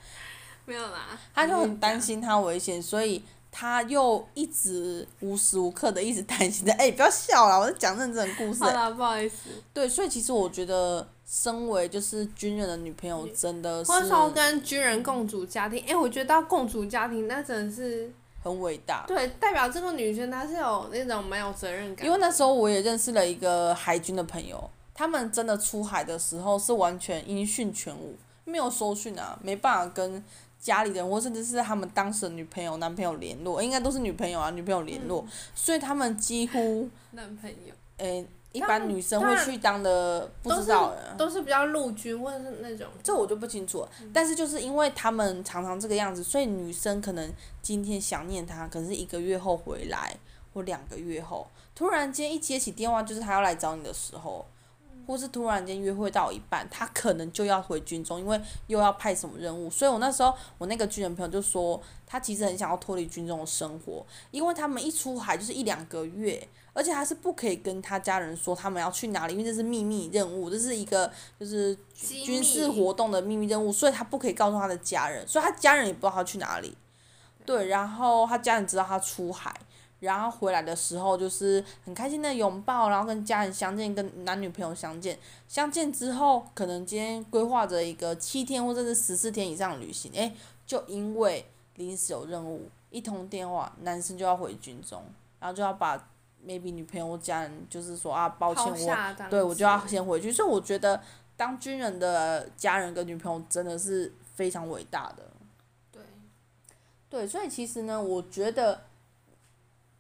[0.65, 1.09] 没有啦。
[1.35, 3.23] 她就很担心他危险，所以。
[3.53, 8.63] 他又一直无时无刻的一直担心着， 哎、欸，不要笑了，我在讲认真的故事。
[8.63, 9.51] 好了，不好意思。
[9.75, 13.91] 对，所以其实我觉得，身为就是军人的女朋友，真的是。
[13.91, 18.11] 或者说跟军人共组家庭，哎、欸，我觉得到共组家庭，那真的是
[18.45, 19.05] 很伟大。
[19.09, 22.07] 对，代表这个女生她是有那种蛮有责任感。
[22.07, 30.25] 因为那时候我也认识了一个海军的朋友，他们真的出海的时候是完全音讯全无，没有收讯啊，没办法跟。
[30.61, 43.89] 家里人或甚至是他们当时的女朋友、男朋友联络，应该都是女朋友啊，女朋友联络，嗯、所以他们几乎男朋友，诶、欸，一般女生会去当的不知道都，都是比较陆军或者是那种，这我就不清楚了。
[44.03, 47.33] 嗯、但是就是因为他们常常这个样子，所以女生可能
[47.63, 50.15] 今天想念他，可能是一个月后回来
[50.53, 54.45] 或两个月后，突然间一接起电话就是他要来找你的时候。
[55.11, 59.69] 或是突然间约会到一半，他可能就要回军中，因为又要派什么任务。
[59.69, 76.77] 所以我那时候，我那个军人朋友就说，他其实很想要脱离军中的生活，因为他们一出海就是一两个月，而且他是不可以跟他家人说他们要去哪里，因为这是秘密任务，这是一个就是军事活动的秘密任务，所以他不可以告诉他的家人，所以他家人也不知道他去哪里。
[77.45, 79.53] 对，然后他家人知道他出海。
[80.01, 85.19] 然后回来的时候就是很开心的拥抱，然后跟家人相见，跟男女朋友相见。
[85.47, 90.35] 相见之后，可能今天规划着一个七天或者是十四天以上的旅行，诶，
[90.67, 91.45] 就因为
[91.75, 95.05] 临时有任务，一通电话，男生就要回军中，
[95.39, 95.97] 然后就要把
[96.47, 100.33] maybe 女朋友家人就是说啊，抱歉我，对我就要先回去。
[100.33, 100.99] 所以我觉得
[101.37, 105.27] 当军人的家人跟女朋友真的是非常伟大的。
[105.93, 106.03] 对。
[107.11, 108.85] 对，所以其实呢，我觉得。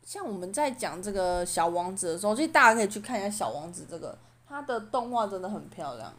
[0.04, 4.16] 像我们在讲这个小王子的时候，其实大家可以去看一下小王子这个，
[4.48, 6.12] 他的动画真的很漂亮。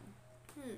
[0.56, 0.78] 嗯，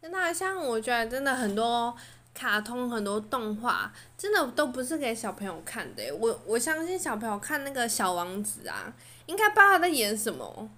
[0.00, 1.94] 那像我觉得真的很多
[2.34, 6.10] 卡通、很多动画，真的都不是给小朋友看的。
[6.16, 8.92] 我我相信小朋友看那个小王子啊，
[9.26, 10.68] 应该不知道他在演什么。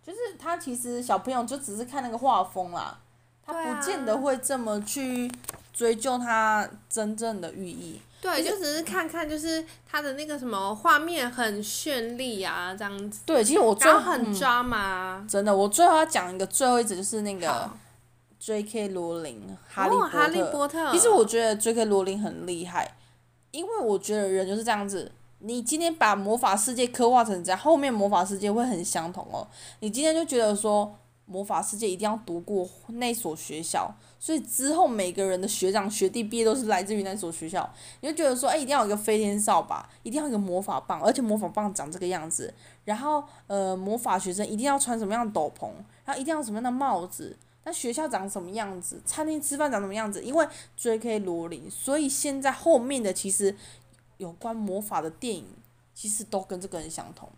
[0.00, 2.98] 就是他其实小朋友就只是看那个画风啦，
[3.44, 5.30] 他不见得会这么去
[5.72, 8.00] 追究他真正的寓意。
[8.20, 13.20] 对，就只是看看，就是他的那个什么画面很绚丽啊，这样子。
[13.24, 15.24] 对，其实我最后很抓马。
[15.28, 17.70] 真的，我最后要讲一个最后一集，就是那个
[18.40, 18.88] J.K.
[18.88, 20.08] 罗琳哈利波特。
[20.08, 20.92] 哈利波特。
[20.92, 21.84] 其实我觉得 J.K.
[21.84, 22.96] 罗琳很厉害，
[23.52, 25.12] 因为我觉得人就是这样子。
[25.38, 29.46] 你今天把魔法世界刻画成这样，后面魔法世界会很相同哦。
[29.80, 30.96] 你今天就觉得说。
[31.30, 37.68] 魔法世界一定要读过那所学校，所以之后每个人的学长学弟毕业都是来自于那所学校。
[38.00, 42.52] 你就觉得说，哎，一定要有一个飞天扫把，一定要有个魔法棒，而且魔法棒长这个样子。
[42.84, 45.70] 然后，呃，魔法学生一定要穿什么样的斗篷，
[46.04, 47.36] 然后一定要什么样的帽子。
[47.64, 49.00] 那学校长什么样子？
[49.04, 50.22] 餐厅吃饭长什么样子？
[50.22, 51.18] 因为 J.K.
[51.18, 53.54] 罗琳，所以现在后面的其实
[54.16, 55.46] 有关魔法的电影，
[55.94, 57.28] 其实都跟这个很相同。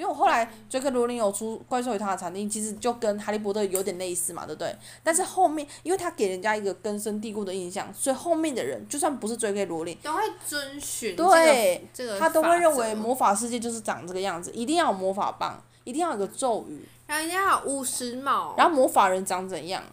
[0.00, 4.74] 因为我后来杰克罗琳有出《怪兽与他的产地》，其实就跟《哈利波特》有点类似嘛，对不对？
[5.04, 19.84] 但是后面，因为他给人家一个根深蒂固的印象，所以后面的人就算不是追克罗琳，都会遵循、这个、对，这个他都会认为魔法世界就是长这个样子，一定要有魔法棒，一定要有个咒语，然后一定要有巫师帽，然后魔法人长怎样，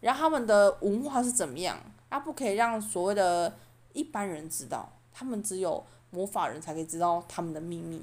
[0.00, 1.78] 然后他们的文化是怎么样，
[2.10, 3.50] 他不可以让所谓的
[3.94, 8.02] 一般人知道，他们只有魔法人才可以知道他们的秘密。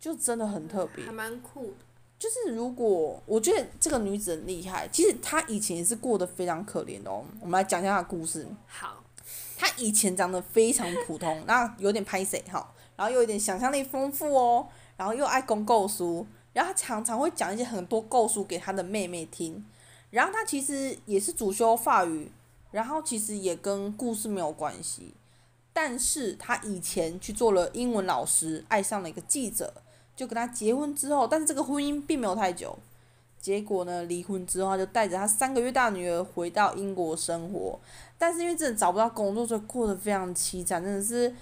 [0.00, 1.76] 就真的很特别，还蛮酷的。
[2.18, 7.24] 就是如果我觉得这个女子很厉害，其实她以前也是过得非常可怜的哦。
[7.40, 8.46] 我们来讲一下她的故事。
[8.66, 9.04] 好。
[9.56, 16.04] 她以前长得非常普通， 然后有点歹势哈，然后又有点想象力丰富哦，然后又爱讲故事，
[16.52, 19.64] 然后她常常会讲一些很多构书给她的妹妹听。
[20.10, 22.30] 然后她其实也是主修法语，
[22.70, 25.14] 然后其实也跟故事没有关系，
[25.72, 29.72] 但是她以前去做了英文老师，爱上了一个记者。
[30.18, 32.76] 就跟他结婚之后，但是这个婚姻并没有太久，
[33.40, 37.78] 结果呢，离婚之后，他就带着他三个月大女儿回到英国生活。
[38.18, 41.32] 但是因为真的找不到工作，所以过得非常凄惨，真的是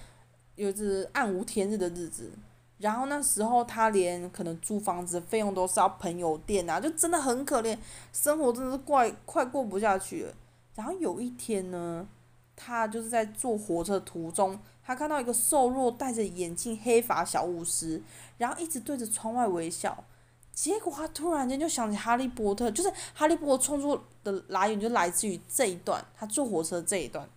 [0.56, 2.30] 有着暗无天日的日子。
[2.76, 7.74] 然后那时候他连可能租房子的费用都是要朋友垫啊，就真的很可怜，
[8.12, 10.34] 生活真的是怪 快过不下去了。
[10.74, 12.06] 然后有一天呢，
[12.54, 18.02] 他就是在坐火车途中，他看到一个瘦弱、戴着眼镜、黑发小巫师，
[18.38, 20.04] 然后一直对着窗外微笑。
[20.52, 27.28] 结果他突然间就想起哈利波特，就是哈利波特创作的来源就来自于这一段，他坐火车这一段。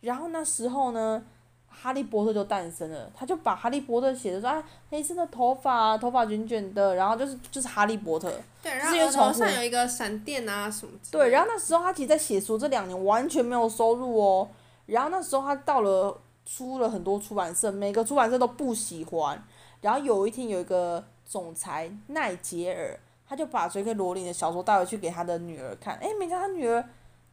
[0.00, 1.22] 然后那时候呢，
[1.68, 8.32] 哈利波特就诞生了，他就把哈利波特写的说啊，黑色的头发，头发卷卷的，然后就是就是哈利波特。
[8.60, 10.92] 对，然后额头上有一个闪电啊什么。
[11.12, 14.48] 对，然后那时候他其实在写书这两年完全没有收入哦，
[14.86, 19.40] 然后那时候他到了出了很多出版社，每个出版社都不喜欢，
[19.80, 21.04] 然后有一天有一个。
[21.30, 23.94] 总裁奈杰尔，他就把 J.K.
[23.94, 26.84] 罗琳的小说带回去给他的女儿看，诶，没想到他女儿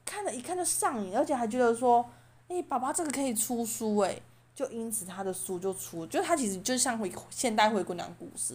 [0.06, 2.08] 看了一看就上瘾，而且还觉得说，
[2.50, 4.22] 诶，爸爸这个可以出书诶，
[4.54, 8.54] 就因此他的书就出，就他其实就像回现代灰姑娘故事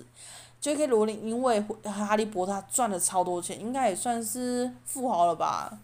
[0.61, 0.87] ，J.K.
[0.87, 5.77] 罗琳因为哈利波特赚了超多钱，应该也算是富豪了吧。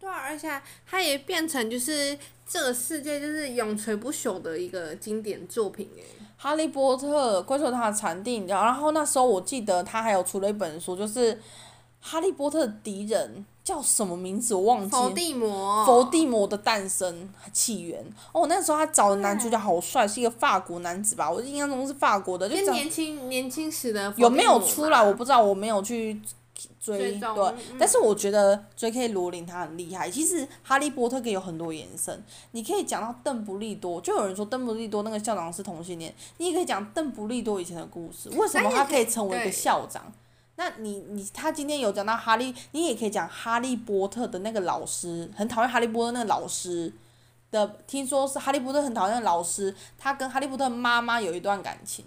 [0.00, 6.02] 对啊，而且他也变成就是这个世界就是永垂不朽的一个经典作品诶。
[6.36, 11.40] 哈利波特怪兽他的产地，然后那时候我记得他还有出了一本书，就是
[12.00, 15.02] 哈利波特的敌人叫什么名字我忘记了。
[15.02, 15.84] 伏地魔。
[15.86, 18.04] 伏地魔的诞生起源。
[18.32, 21.30] 哦，那时候他找的男主角好帅，是一个法国男子吧？
[21.30, 24.12] 我印象中是法国的，就年轻年轻时的。
[24.16, 25.02] 有没有出来？
[25.02, 26.20] 我不知道，我没有去。
[26.80, 29.08] 追对，嗯、但是我觉得 J.K.
[29.08, 30.10] 罗琳他很厉害。
[30.10, 40.12] 其实《哈利波特》可以有很多延伸，你可以讲到邓布利多，就有人说邓布利多那个校长是同性恋，你也可以讲邓布利多以前的故事，为什么他可以成为一个校长？
[40.56, 46.92] 那你你他今天有讲到哈利，你也可以讲哈利波特的那个老师，很讨厌哈利波特那个老师
[47.50, 52.04] 的，听说是哈利波特很讨厌老师，他跟哈利波特妈妈有一段感情。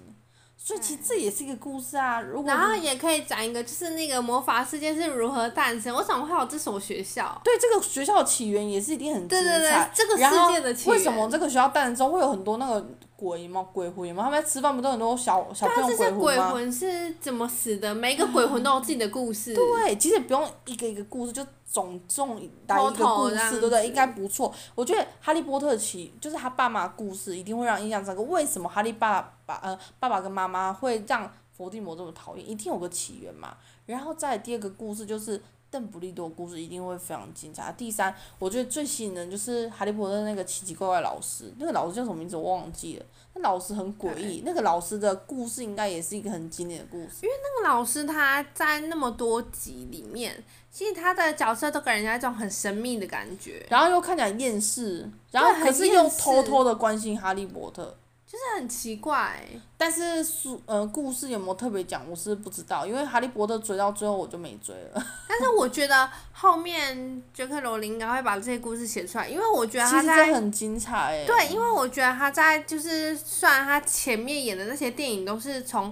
[0.61, 5.95] 所以其实这也是一个故事啊，如果然后也可以讲一个，就是那个魔法世界是如何诞生。
[5.95, 7.41] 我怎么会有这所学校？
[7.43, 9.43] 对，这个学校的起源也是一定很精彩。
[9.43, 10.97] 对对对，这个世界的起源。
[10.97, 12.85] 为什么这个学校诞生之后会有很多那个
[13.15, 13.65] 鬼吗？
[13.73, 14.25] 鬼魂吗？
[14.25, 15.97] 他们在吃饭不都很多小小朋友鬼魂吗？
[15.97, 17.95] 这些鬼魂是怎么死的？
[17.95, 19.55] 每一个鬼魂都有自己的故事。
[19.55, 21.45] 对，其实不用一个一个故事就。
[21.71, 22.35] 总总
[22.65, 23.85] 来一个故事，对不对？
[23.85, 24.51] 应该不错。
[24.73, 28.23] 我觉得《哈利波特》起就是他爸妈的故事，一定会让印象深刻。
[28.23, 32.47] 为什么哈利爸爸呃爸爸跟妈妈会让伏地魔这么讨厌？
[32.47, 33.57] 一定有个起源嘛。
[33.87, 35.41] 然后再第二个故事就是
[35.71, 37.73] 邓布利多故事，一定会非常精彩。
[37.75, 43.05] 第三，我觉得最吸引人就是哈利波特那个奇奇怪怪老师，那个老师叫什么名字我忘记了。
[43.33, 47.23] 那老师很诡异，那个老师的故事应该也是一个很经典的故事。
[47.23, 50.43] 因为那个老师他在那么多集里面。
[50.71, 57.97] 其实他的角色都给人家一种很神秘的感觉，然后又看起来厌世，然后可是又偷偷的关心哈利波特，
[58.31, 59.43] 就是很奇怪。
[59.75, 65.03] 但是书呃故事有没有特别讲，我是不知道，因为哈利波特追到最后我就没追了。
[65.27, 71.25] 但是我觉得后面杰克罗琳应该会把这些故事写出来，因为我觉得他在很精彩。
[71.25, 75.91] 对，因为我觉得他在就是虽然他前面演的那些电影都是从。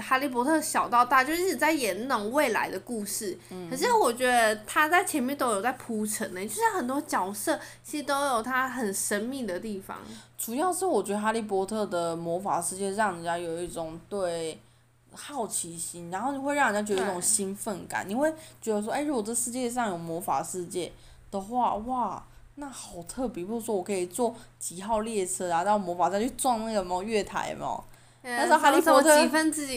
[0.00, 9.98] 哈利波特小到大就一直在演那种未来的故事，嗯、可是我觉得他在前面都有在铺陈呢，就是很多角色其实都有他很神秘的地方。
[10.38, 14.58] 主要是我觉得哈利波特的魔法世界让人家有一种对
[15.12, 18.08] 好奇心，然后你会让人家觉得一种兴奋感。
[18.08, 20.90] 你会觉得说，哎，如果这世界上有魔法世界
[21.30, 22.24] 的话，哇，
[22.56, 23.44] 那好特别。
[23.44, 27.84] 比如说，我可以坐几号列车啊，到魔法站去撞那个什么月台嘛。
[28.26, 29.28] 那时候哈利波特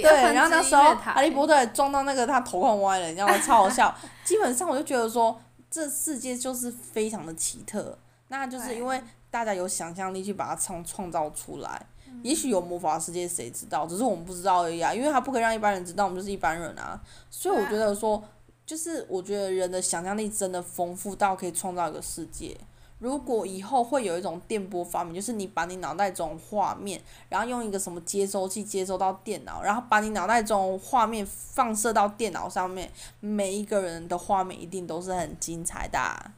[0.01, 3.37] 对，然后那时候哈利波特撞到那个他头快歪了，你知道吗？
[3.39, 3.93] 超好笑。
[4.23, 5.37] 基本上我就觉得说，
[5.69, 7.97] 这世界就是非常的奇特，
[8.29, 11.85] 那就是因为大家有想象力去把它创创造出来。
[12.23, 13.85] 也许有魔法世界，谁知道？
[13.85, 14.93] 只是我们不知道而已啊。
[14.93, 16.99] 因为他不可以让一般人知道，我们就是一般人啊。
[17.29, 18.23] 所以我觉得说，
[18.65, 22.57] 就是我觉得人的想象力真的丰富到可以创造一个世界。
[22.99, 36.33] 如果以后会有一种电波发明，就是你把你脑袋中画面，然后用一个什么接收器接收到电脑，然后把你脑袋中画面放射到电脑上面，每一个人的画面一定都是很精彩的啊。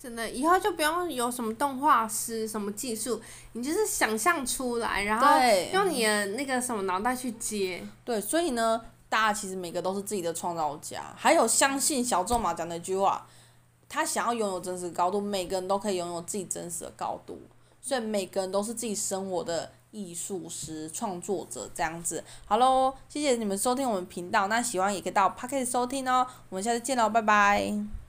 [0.00, 3.20] 真的，以后就不用有什么动画师什么技术，
[3.52, 5.26] 你就是想象出来，然后
[5.72, 7.86] 用你的那个什么脑袋去接。
[8.04, 13.24] 对，所以呢，大家其实每个都是自己的创造家，还有相信小仲马讲的一句话。
[13.90, 17.36] 他想要拥有真实高度，每个人都可以拥有自己真实的高度，
[17.82, 22.22] 所以每个人都是自己生活的艺术师、创作者这样子。
[22.46, 26.26] 好喽，谢谢你们收听我们频道，那喜欢也可以到 Pocket 收听哦。
[26.48, 27.99] 我们下次见喽，拜拜。